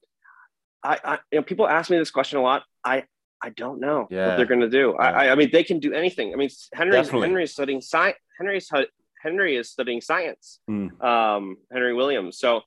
I, 0.84 0.98
I, 1.04 1.20
you 1.32 1.40
know, 1.40 1.44
people 1.44 1.68
ask 1.68 1.90
me 1.90 1.98
this 1.98 2.12
question 2.12 2.40
a 2.40 2.42
lot. 2.42 2.64
I, 2.84 3.04
I 3.42 3.50
don't 3.50 3.82
know 3.82 4.08
yeah. 4.10 4.28
what 4.28 4.38
they're 4.38 4.46
going 4.46 4.62
to 4.62 4.70
do. 4.70 4.96
Yeah. 4.98 5.06
I, 5.06 5.32
I 5.32 5.36
mean, 5.36 5.50
they 5.52 5.64
can 5.64 5.80
do 5.80 5.94
anything. 5.94 6.32
I 6.34 6.38
mean, 6.38 6.50
Henry's 6.74 7.10
Henry 7.10 7.44
is 7.44 7.52
studying 7.52 7.82
science. 7.82 8.18
Henry's 8.38 8.70
Henry 9.22 9.58
is 9.58 9.70
studying 9.70 10.00
science. 10.00 10.60
Mm. 10.70 11.02
Um, 11.04 11.58
Henry 11.72 11.94
Williams. 11.94 12.38
So 12.38 12.62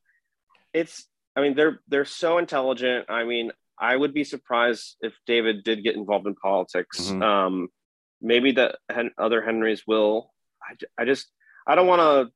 it's. 0.72 1.06
I 1.36 1.40
mean, 1.40 1.54
they're 1.54 1.80
they're 1.88 2.04
so 2.04 2.38
intelligent. 2.38 3.06
I 3.08 3.24
mean, 3.24 3.50
I 3.78 3.96
would 3.96 4.14
be 4.14 4.24
surprised 4.24 4.96
if 5.00 5.14
David 5.26 5.64
did 5.64 5.82
get 5.82 5.96
involved 5.96 6.26
in 6.26 6.34
politics. 6.34 7.00
Mm-hmm. 7.00 7.22
Um, 7.22 7.68
maybe 8.20 8.52
the 8.52 8.74
other 9.18 9.42
Henrys 9.42 9.82
will. 9.86 10.32
I, 10.62 11.02
I 11.02 11.04
just 11.04 11.30
I 11.66 11.74
don't 11.74 11.86
want 11.86 12.00
to 12.00 12.32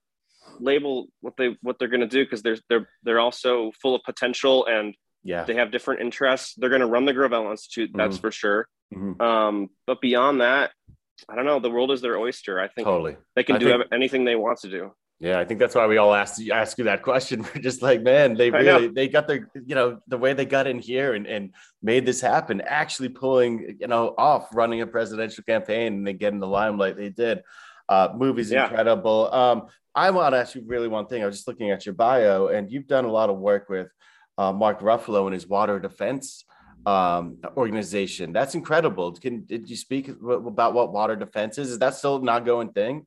label 0.60 1.08
what 1.20 1.34
they 1.36 1.56
what 1.62 1.78
they're 1.78 1.88
going 1.88 2.00
to 2.00 2.06
do 2.06 2.24
because 2.24 2.42
they're 2.42 2.58
they're 2.68 2.88
they're 3.02 3.20
also 3.20 3.72
full 3.80 3.94
of 3.94 4.02
potential 4.02 4.66
and 4.66 4.94
yeah 5.22 5.44
they 5.44 5.54
have 5.54 5.70
different 5.70 6.00
interests. 6.00 6.54
They're 6.56 6.70
going 6.70 6.80
to 6.80 6.86
run 6.86 7.04
the 7.04 7.12
Gravel 7.12 7.50
Institute, 7.50 7.90
that's 7.94 8.16
mm-hmm. 8.16 8.20
for 8.20 8.32
sure. 8.32 8.68
Mm-hmm. 8.94 9.20
Um, 9.20 9.70
but 9.86 10.00
beyond 10.00 10.40
that, 10.40 10.72
I 11.28 11.34
don't 11.34 11.46
know. 11.46 11.60
The 11.60 11.70
world 11.70 11.90
is 11.90 12.00
their 12.00 12.18
oyster. 12.18 12.60
I 12.60 12.68
think 12.68 12.86
totally 12.86 13.16
they 13.36 13.44
can 13.44 13.56
I 13.56 13.58
do 13.58 13.68
think, 13.68 13.84
anything 13.92 14.24
they 14.24 14.36
want 14.36 14.60
to 14.60 14.70
do. 14.70 14.92
Yeah, 15.20 15.40
I 15.40 15.44
think 15.44 15.58
that's 15.58 15.74
why 15.74 15.86
we 15.88 15.96
all 15.96 16.14
asked 16.14 16.40
ask 16.50 16.78
you 16.78 16.84
that 16.84 17.02
question. 17.02 17.42
We're 17.54 17.60
just 17.60 17.82
like, 17.82 18.02
man, 18.02 18.34
they 18.34 18.50
really 18.50 18.88
they 18.88 19.08
got 19.08 19.26
their 19.26 19.50
you 19.54 19.74
know 19.74 20.00
the 20.06 20.16
way 20.16 20.32
they 20.32 20.46
got 20.46 20.68
in 20.68 20.78
here 20.78 21.14
and, 21.14 21.26
and 21.26 21.54
made 21.82 22.06
this 22.06 22.20
happen, 22.20 22.60
actually 22.60 23.08
pulling 23.08 23.78
you 23.80 23.88
know 23.88 24.14
off 24.16 24.54
running 24.54 24.80
a 24.80 24.86
presidential 24.86 25.42
campaign 25.42 25.94
and 25.94 26.06
then 26.06 26.18
getting 26.18 26.38
the 26.38 26.46
limelight 26.46 26.96
they 26.96 27.08
did. 27.08 27.42
Uh, 27.88 28.10
movie's 28.14 28.50
yeah. 28.50 28.64
incredible. 28.64 29.32
Um, 29.32 29.66
I 29.94 30.10
want 30.10 30.34
to 30.34 30.38
ask 30.38 30.54
you 30.54 30.62
really 30.64 30.86
one 30.86 31.06
thing. 31.06 31.22
I 31.22 31.26
was 31.26 31.36
just 31.36 31.48
looking 31.48 31.72
at 31.72 31.84
your 31.84 31.94
bio, 31.94 32.48
and 32.48 32.70
you've 32.70 32.86
done 32.86 33.04
a 33.04 33.10
lot 33.10 33.28
of 33.28 33.38
work 33.38 33.68
with 33.68 33.88
uh, 34.36 34.52
Mark 34.52 34.80
Ruffalo 34.80 35.24
and 35.24 35.34
his 35.34 35.48
water 35.48 35.80
defense 35.80 36.44
um, 36.86 37.38
organization. 37.56 38.32
That's 38.32 38.54
incredible. 38.54 39.12
Can 39.12 39.44
did 39.46 39.68
you 39.68 39.76
speak 39.76 40.08
about 40.08 40.74
what 40.74 40.92
water 40.92 41.16
defense 41.16 41.58
is? 41.58 41.72
Is 41.72 41.78
that 41.80 41.96
still 41.96 42.16
an 42.16 42.28
ongoing 42.28 42.70
thing? 42.70 43.04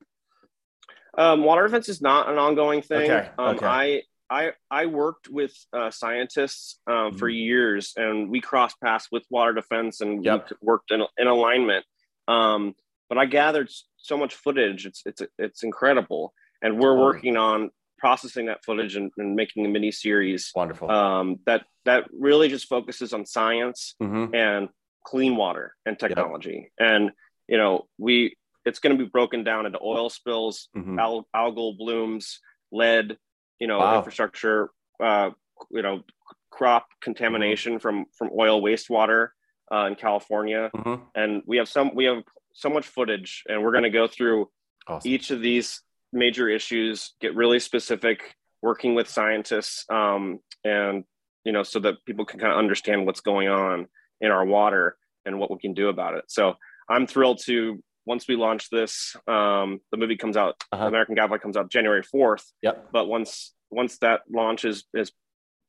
Um, 1.17 1.43
water 1.43 1.63
defense 1.63 1.89
is 1.89 2.01
not 2.01 2.29
an 2.29 2.37
ongoing 2.37 2.81
thing. 2.81 3.11
Okay. 3.11 3.29
Um, 3.37 3.55
okay. 3.55 3.65
I 3.65 4.01
I 4.29 4.51
I 4.71 4.85
worked 4.85 5.27
with 5.29 5.53
uh, 5.73 5.91
scientists 5.91 6.79
uh, 6.87 6.91
mm-hmm. 6.91 7.17
for 7.17 7.27
years, 7.27 7.93
and 7.97 8.29
we 8.29 8.39
crossed 8.39 8.79
paths 8.81 9.09
with 9.11 9.25
water 9.29 9.53
defense, 9.53 9.99
and 9.99 10.23
yep. 10.23 10.49
worked 10.61 10.91
in, 10.91 11.03
in 11.17 11.27
alignment. 11.27 11.85
Um, 12.27 12.73
but 13.09 13.17
I 13.17 13.25
gathered 13.25 13.69
so 13.97 14.17
much 14.17 14.33
footage; 14.33 14.85
it's 14.85 15.03
it's 15.05 15.21
it's 15.37 15.63
incredible, 15.63 16.33
and 16.61 16.79
we're 16.79 16.97
oh. 16.97 17.01
working 17.01 17.35
on 17.35 17.71
processing 17.97 18.47
that 18.47 18.63
footage 18.63 18.95
and, 18.95 19.11
and 19.17 19.35
making 19.35 19.65
a 19.65 19.69
mini 19.69 19.91
series. 19.91 20.51
Wonderful. 20.55 20.89
Um, 20.89 21.39
that 21.45 21.65
that 21.83 22.05
really 22.17 22.47
just 22.47 22.69
focuses 22.69 23.13
on 23.13 23.25
science 23.25 23.95
mm-hmm. 24.01 24.33
and 24.33 24.69
clean 25.03 25.35
water 25.35 25.75
and 25.85 25.99
technology. 25.99 26.71
Yep. 26.79 26.89
And 26.89 27.11
you 27.49 27.57
know, 27.57 27.87
we 27.97 28.37
it's 28.65 28.79
going 28.79 28.97
to 28.97 29.03
be 29.03 29.09
broken 29.09 29.43
down 29.43 29.65
into 29.65 29.79
oil 29.81 30.09
spills, 30.09 30.69
mm-hmm. 30.75 30.99
al- 30.99 31.27
algal 31.35 31.77
blooms, 31.77 32.39
lead, 32.71 33.17
you 33.59 33.67
know, 33.67 33.79
wow. 33.79 33.97
infrastructure, 33.97 34.69
uh, 35.03 35.31
you 35.69 35.81
know, 35.81 36.03
crop 36.49 36.87
contamination 37.01 37.73
mm-hmm. 37.73 37.81
from 37.81 38.05
from 38.17 38.29
oil 38.37 38.61
wastewater 38.61 39.29
uh, 39.71 39.85
in 39.85 39.95
California, 39.95 40.69
mm-hmm. 40.75 41.03
and 41.15 41.41
we 41.45 41.57
have 41.57 41.67
some 41.67 41.95
we 41.95 42.05
have 42.05 42.23
so 42.53 42.69
much 42.69 42.87
footage, 42.87 43.43
and 43.47 43.63
we're 43.63 43.71
going 43.71 43.83
to 43.83 43.89
go 43.89 44.07
through 44.07 44.49
awesome. 44.87 45.09
each 45.09 45.31
of 45.31 45.41
these 45.41 45.81
major 46.13 46.49
issues, 46.49 47.13
get 47.21 47.35
really 47.35 47.59
specific, 47.59 48.35
working 48.61 48.95
with 48.95 49.07
scientists, 49.07 49.85
um, 49.89 50.39
and 50.63 51.05
you 51.43 51.51
know, 51.51 51.63
so 51.63 51.79
that 51.79 52.03
people 52.05 52.25
can 52.25 52.39
kind 52.39 52.51
of 52.51 52.59
understand 52.59 53.05
what's 53.05 53.21
going 53.21 53.47
on 53.47 53.87
in 54.19 54.29
our 54.29 54.45
water 54.45 54.97
and 55.25 55.39
what 55.39 55.51
we 55.51 55.57
can 55.57 55.73
do 55.73 55.89
about 55.89 56.15
it. 56.15 56.25
So 56.27 56.55
I'm 56.89 57.07
thrilled 57.07 57.41
to 57.45 57.81
once 58.05 58.27
we 58.27 58.35
launch 58.35 58.69
this, 58.69 59.15
um, 59.27 59.79
the 59.91 59.97
movie 59.97 60.17
comes 60.17 60.37
out. 60.37 60.61
Uh-huh. 60.71 60.87
American 60.87 61.15
Gadfly 61.15 61.37
comes 61.37 61.57
out 61.57 61.69
January 61.69 62.03
fourth. 62.03 62.45
Yep. 62.61 62.89
But 62.91 63.07
once 63.07 63.53
once 63.69 63.97
that 63.99 64.21
launch 64.31 64.65
is 64.65 64.85
is 64.93 65.11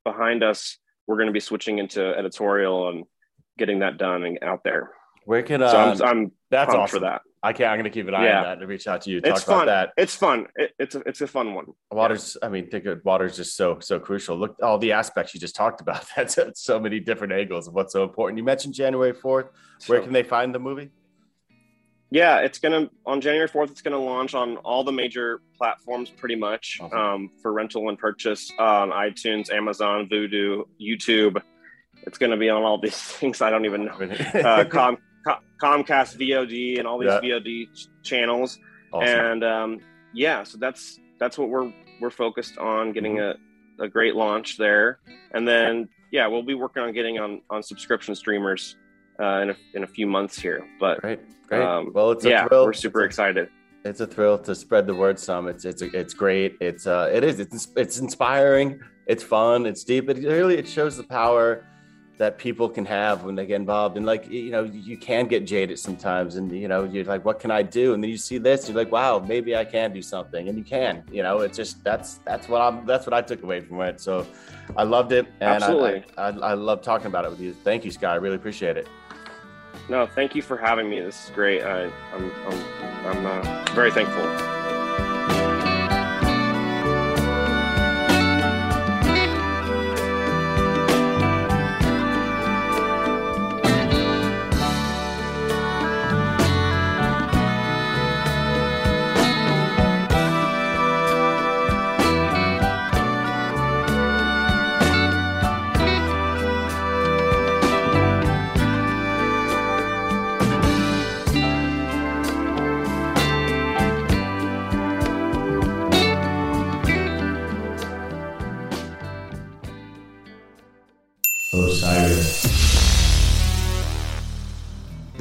behind 0.04 0.42
us, 0.42 0.78
we're 1.06 1.16
going 1.16 1.26
to 1.26 1.32
be 1.32 1.40
switching 1.40 1.78
into 1.78 2.02
editorial 2.02 2.88
and 2.88 3.04
getting 3.58 3.80
that 3.80 3.98
done 3.98 4.24
and 4.24 4.38
out 4.42 4.64
there. 4.64 4.90
Where 5.24 5.42
can 5.42 5.62
uh, 5.62 5.94
so 5.94 6.04
I'm, 6.04 6.16
I'm 6.16 6.32
that's 6.50 6.74
awesome 6.74 7.00
for 7.00 7.04
that. 7.04 7.22
I 7.44 7.52
can't. 7.52 7.70
I'm 7.70 7.76
going 7.76 7.84
to 7.84 7.90
keep 7.90 8.06
an 8.06 8.14
eye 8.14 8.26
yeah. 8.26 8.38
on 8.38 8.44
that 8.44 8.58
and 8.58 8.68
reach 8.68 8.86
out 8.86 9.02
to 9.02 9.10
you. 9.10 9.20
Talk 9.20 9.36
it's 9.36 9.44
fun. 9.44 9.66
that. 9.66 9.90
It's 9.96 10.14
fun. 10.14 10.46
It, 10.54 10.72
it's 10.78 10.94
a, 10.94 11.00
it's 11.00 11.20
a 11.20 11.26
fun 11.26 11.54
one. 11.54 11.66
Water's. 11.90 12.36
Yeah. 12.40 12.48
I 12.48 12.50
mean, 12.50 12.70
think 12.70 12.86
of 12.86 13.00
water's 13.04 13.36
just 13.36 13.56
so 13.56 13.78
so 13.80 13.98
crucial. 13.98 14.36
Look, 14.36 14.56
all 14.62 14.78
the 14.78 14.92
aspects 14.92 15.34
you 15.34 15.40
just 15.40 15.56
talked 15.56 15.80
about. 15.80 16.04
That's 16.16 16.38
so 16.54 16.78
many 16.78 17.00
different 17.00 17.32
angles 17.32 17.66
of 17.66 17.74
what's 17.74 17.92
so 17.92 18.04
important. 18.04 18.38
You 18.38 18.44
mentioned 18.44 18.74
January 18.74 19.12
fourth. 19.12 19.46
Where 19.86 20.00
so, 20.00 20.04
can 20.04 20.12
they 20.12 20.22
find 20.22 20.54
the 20.54 20.60
movie? 20.60 20.90
Yeah, 22.12 22.40
it's 22.40 22.58
gonna 22.58 22.90
on 23.06 23.22
January 23.22 23.48
fourth. 23.48 23.70
It's 23.70 23.80
gonna 23.80 23.98
launch 23.98 24.34
on 24.34 24.58
all 24.58 24.84
the 24.84 24.92
major 24.92 25.40
platforms, 25.56 26.10
pretty 26.10 26.36
much, 26.36 26.78
awesome. 26.78 26.98
um, 26.98 27.30
for 27.40 27.54
rental 27.54 27.88
and 27.88 27.98
purchase 27.98 28.52
on 28.58 28.90
iTunes, 28.90 29.50
Amazon, 29.50 30.10
Vudu, 30.12 30.64
YouTube. 30.78 31.40
It's 32.02 32.18
gonna 32.18 32.36
be 32.36 32.50
on 32.50 32.64
all 32.64 32.78
these 32.78 32.96
things. 33.00 33.40
I 33.40 33.48
don't 33.48 33.64
even 33.64 33.86
know. 33.86 33.94
Uh, 33.94 34.64
Com- 34.66 34.98
Comcast 35.58 36.18
VOD 36.18 36.78
and 36.78 36.86
all 36.86 36.98
these 36.98 37.08
yeah. 37.08 37.20
VOD 37.20 37.74
ch- 37.74 37.88
channels. 38.02 38.58
Awesome. 38.92 39.08
And 39.08 39.44
um, 39.44 39.80
yeah, 40.12 40.42
so 40.42 40.58
that's 40.58 41.00
that's 41.18 41.38
what 41.38 41.48
we're 41.48 41.72
we're 41.98 42.10
focused 42.10 42.58
on 42.58 42.92
getting 42.92 43.16
mm-hmm. 43.16 43.80
a, 43.80 43.86
a 43.86 43.88
great 43.88 44.16
launch 44.16 44.58
there, 44.58 44.98
and 45.30 45.48
then 45.48 45.88
yeah, 46.10 46.26
we'll 46.26 46.42
be 46.42 46.52
working 46.52 46.82
on 46.82 46.92
getting 46.92 47.18
on 47.18 47.40
on 47.48 47.62
subscription 47.62 48.14
streamers 48.14 48.76
uh, 49.22 49.40
in 49.40 49.50
a 49.50 49.56
in 49.74 49.84
a 49.84 49.86
few 49.86 50.06
months 50.06 50.38
here. 50.38 50.66
But 50.80 51.00
great, 51.00 51.20
great. 51.46 51.62
Um, 51.62 51.92
well, 51.94 52.10
it's 52.10 52.24
yeah, 52.24 52.46
thrill. 52.46 52.66
we're 52.66 52.72
super 52.72 53.04
it's 53.04 53.14
excited. 53.14 53.48
A, 53.84 53.88
it's 53.88 54.00
a 54.00 54.06
thrill 54.06 54.38
to 54.38 54.54
spread 54.54 54.86
the 54.86 54.94
word 54.94 55.18
some. 55.18 55.48
It's 55.48 55.64
it's 55.64 55.82
it's 55.82 56.14
great. 56.14 56.56
It's 56.60 56.86
uh 56.86 57.10
it 57.12 57.24
is 57.24 57.40
it's 57.40 57.68
it's 57.76 57.98
inspiring. 57.98 58.80
It's 59.06 59.22
fun. 59.22 59.66
It's 59.66 59.84
deep. 59.84 60.08
It 60.08 60.18
really 60.18 60.58
it 60.58 60.68
shows 60.68 60.96
the 60.96 61.04
power 61.04 61.64
that 62.18 62.38
people 62.38 62.68
can 62.68 62.84
have 62.84 63.24
when 63.24 63.34
they 63.34 63.46
get 63.46 63.56
involved 63.56 63.96
and 63.96 64.04
like 64.04 64.30
you 64.30 64.50
know 64.50 64.62
you 64.62 64.96
can 64.96 65.26
get 65.26 65.46
jaded 65.46 65.78
sometimes 65.78 66.36
and 66.36 66.52
you 66.52 66.68
know 66.68 66.84
you're 66.84 67.04
like 67.04 67.24
what 67.24 67.40
can 67.40 67.50
i 67.50 67.62
do 67.62 67.94
and 67.94 68.02
then 68.02 68.10
you 68.10 68.16
see 68.16 68.38
this 68.38 68.68
you're 68.68 68.76
like 68.76 68.92
wow 68.92 69.18
maybe 69.18 69.56
i 69.56 69.64
can 69.64 69.92
do 69.92 70.02
something 70.02 70.48
and 70.48 70.56
you 70.56 70.62
can 70.62 71.02
you 71.10 71.22
know 71.22 71.40
it's 71.40 71.56
just 71.56 71.82
that's 71.82 72.20
that's 72.26 72.48
what 72.48 72.60
i'm 72.60 72.86
that's 72.86 73.06
what 73.06 73.14
i 73.14 73.22
took 73.22 73.42
away 73.42 73.60
from 73.60 73.80
it 73.80 73.98
so 73.98 74.26
i 74.76 74.82
loved 74.82 75.10
it 75.10 75.26
and 75.40 75.62
Absolutely. 75.62 76.04
I, 76.18 76.28
I, 76.28 76.30
I, 76.30 76.50
I 76.50 76.54
love 76.54 76.82
talking 76.82 77.06
about 77.06 77.24
it 77.24 77.30
with 77.30 77.40
you 77.40 77.54
thank 77.54 77.84
you 77.84 77.90
sky 77.90 78.12
i 78.12 78.16
really 78.16 78.36
appreciate 78.36 78.76
it 78.76 78.86
no 79.88 80.06
thank 80.06 80.34
you 80.34 80.42
for 80.42 80.56
having 80.56 80.88
me. 80.88 81.00
This 81.00 81.24
is 81.24 81.30
great. 81.30 81.62
I, 81.62 81.84
i'm 82.14 82.32
i'm, 82.46 83.06
I'm 83.06 83.26
uh, 83.26 83.64
very 83.74 83.90
thankful 83.90 84.61